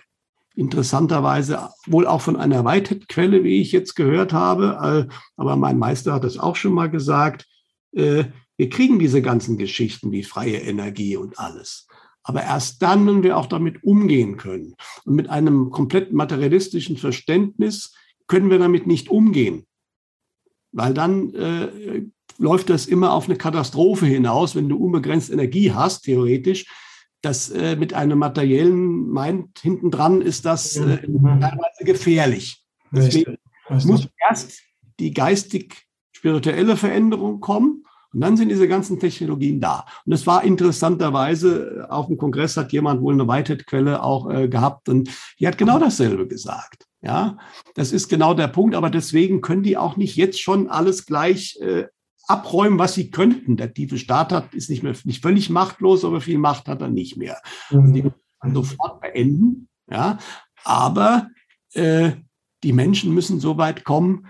[0.56, 6.12] interessanterweise wohl auch von einer Whitehead-Quelle, wie ich jetzt gehört habe, äh, aber mein Meister
[6.12, 7.46] hat es auch schon mal gesagt,
[7.92, 8.24] äh,
[8.58, 11.86] Wir kriegen diese ganzen Geschichten wie freie Energie und alles.
[12.24, 14.74] Aber erst dann, wenn wir auch damit umgehen können.
[15.04, 17.94] Und mit einem komplett materialistischen Verständnis
[18.26, 19.64] können wir damit nicht umgehen.
[20.72, 22.02] Weil dann äh,
[22.38, 26.66] läuft das immer auf eine Katastrophe hinaus, wenn du unbegrenzt Energie hast, theoretisch.
[27.20, 32.64] Das äh, mit einem materiellen Mind hinten dran ist das äh, teilweise gefährlich.
[32.92, 33.36] Deswegen
[33.84, 34.60] muss erst
[35.00, 37.84] die geistig-spirituelle Veränderung kommen
[38.14, 39.84] und dann sind diese ganzen Technologien da.
[40.06, 44.88] Und es war interessanterweise, auf dem Kongress hat jemand wohl eine Whitehead-Quelle auch äh, gehabt
[44.88, 46.86] und die hat genau dasselbe gesagt.
[47.00, 47.36] Ja,
[47.74, 48.74] das ist genau der Punkt.
[48.74, 51.86] Aber deswegen können die auch nicht jetzt schon alles gleich äh,
[52.26, 53.56] abräumen, was sie könnten.
[53.56, 56.88] Der tiefe Staat hat, ist nicht mehr nicht völlig machtlos, aber viel Macht hat er
[56.88, 57.40] nicht mehr.
[57.70, 57.92] Mhm.
[57.92, 59.68] Die können sofort beenden.
[59.90, 60.18] Ja,
[60.64, 61.28] aber
[61.72, 62.12] äh,
[62.62, 64.26] die Menschen müssen so weit kommen,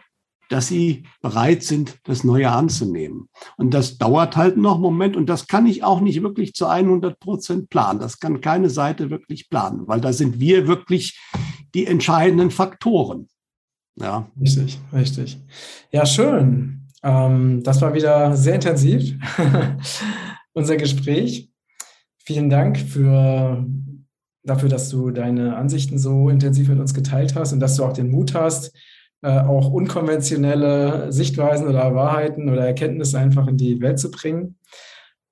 [0.48, 3.28] dass sie bereit sind, das Neue anzunehmen.
[3.56, 6.66] Und das dauert halt noch einen Moment und das kann ich auch nicht wirklich zu
[6.66, 8.00] 100 Prozent planen.
[8.00, 11.20] Das kann keine Seite wirklich planen, weil da sind wir wirklich
[11.74, 13.28] die entscheidenden Faktoren.
[13.96, 14.30] Ja.
[14.40, 15.38] Richtig, richtig.
[15.90, 16.86] Ja, schön.
[17.02, 19.14] Ähm, das war wieder sehr intensiv,
[20.52, 21.50] unser Gespräch.
[22.18, 23.64] Vielen Dank für,
[24.44, 27.92] dafür, dass du deine Ansichten so intensiv mit uns geteilt hast und dass du auch
[27.92, 28.72] den Mut hast,
[29.22, 34.56] äh, auch unkonventionelle Sichtweisen oder Wahrheiten oder Erkenntnisse einfach in die Welt zu bringen.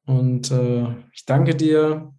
[0.06, 2.12] Und äh, ich danke dir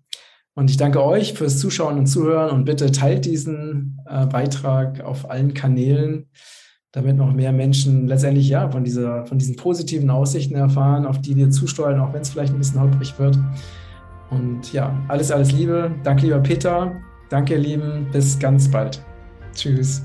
[0.56, 5.30] und ich danke euch fürs Zuschauen und Zuhören und bitte teilt diesen äh, Beitrag auf
[5.30, 6.30] allen Kanälen,
[6.92, 11.36] damit noch mehr Menschen letztendlich ja von, dieser, von diesen positiven Aussichten erfahren, auf die
[11.36, 13.38] wir zusteuern, auch wenn es vielleicht ein bisschen holprig wird.
[14.30, 15.92] Und ja, alles, alles Liebe.
[16.04, 16.92] Danke, lieber Peter.
[17.30, 18.08] Danke, ihr Lieben.
[18.12, 19.02] Bis ganz bald.
[19.54, 20.02] Tschüss.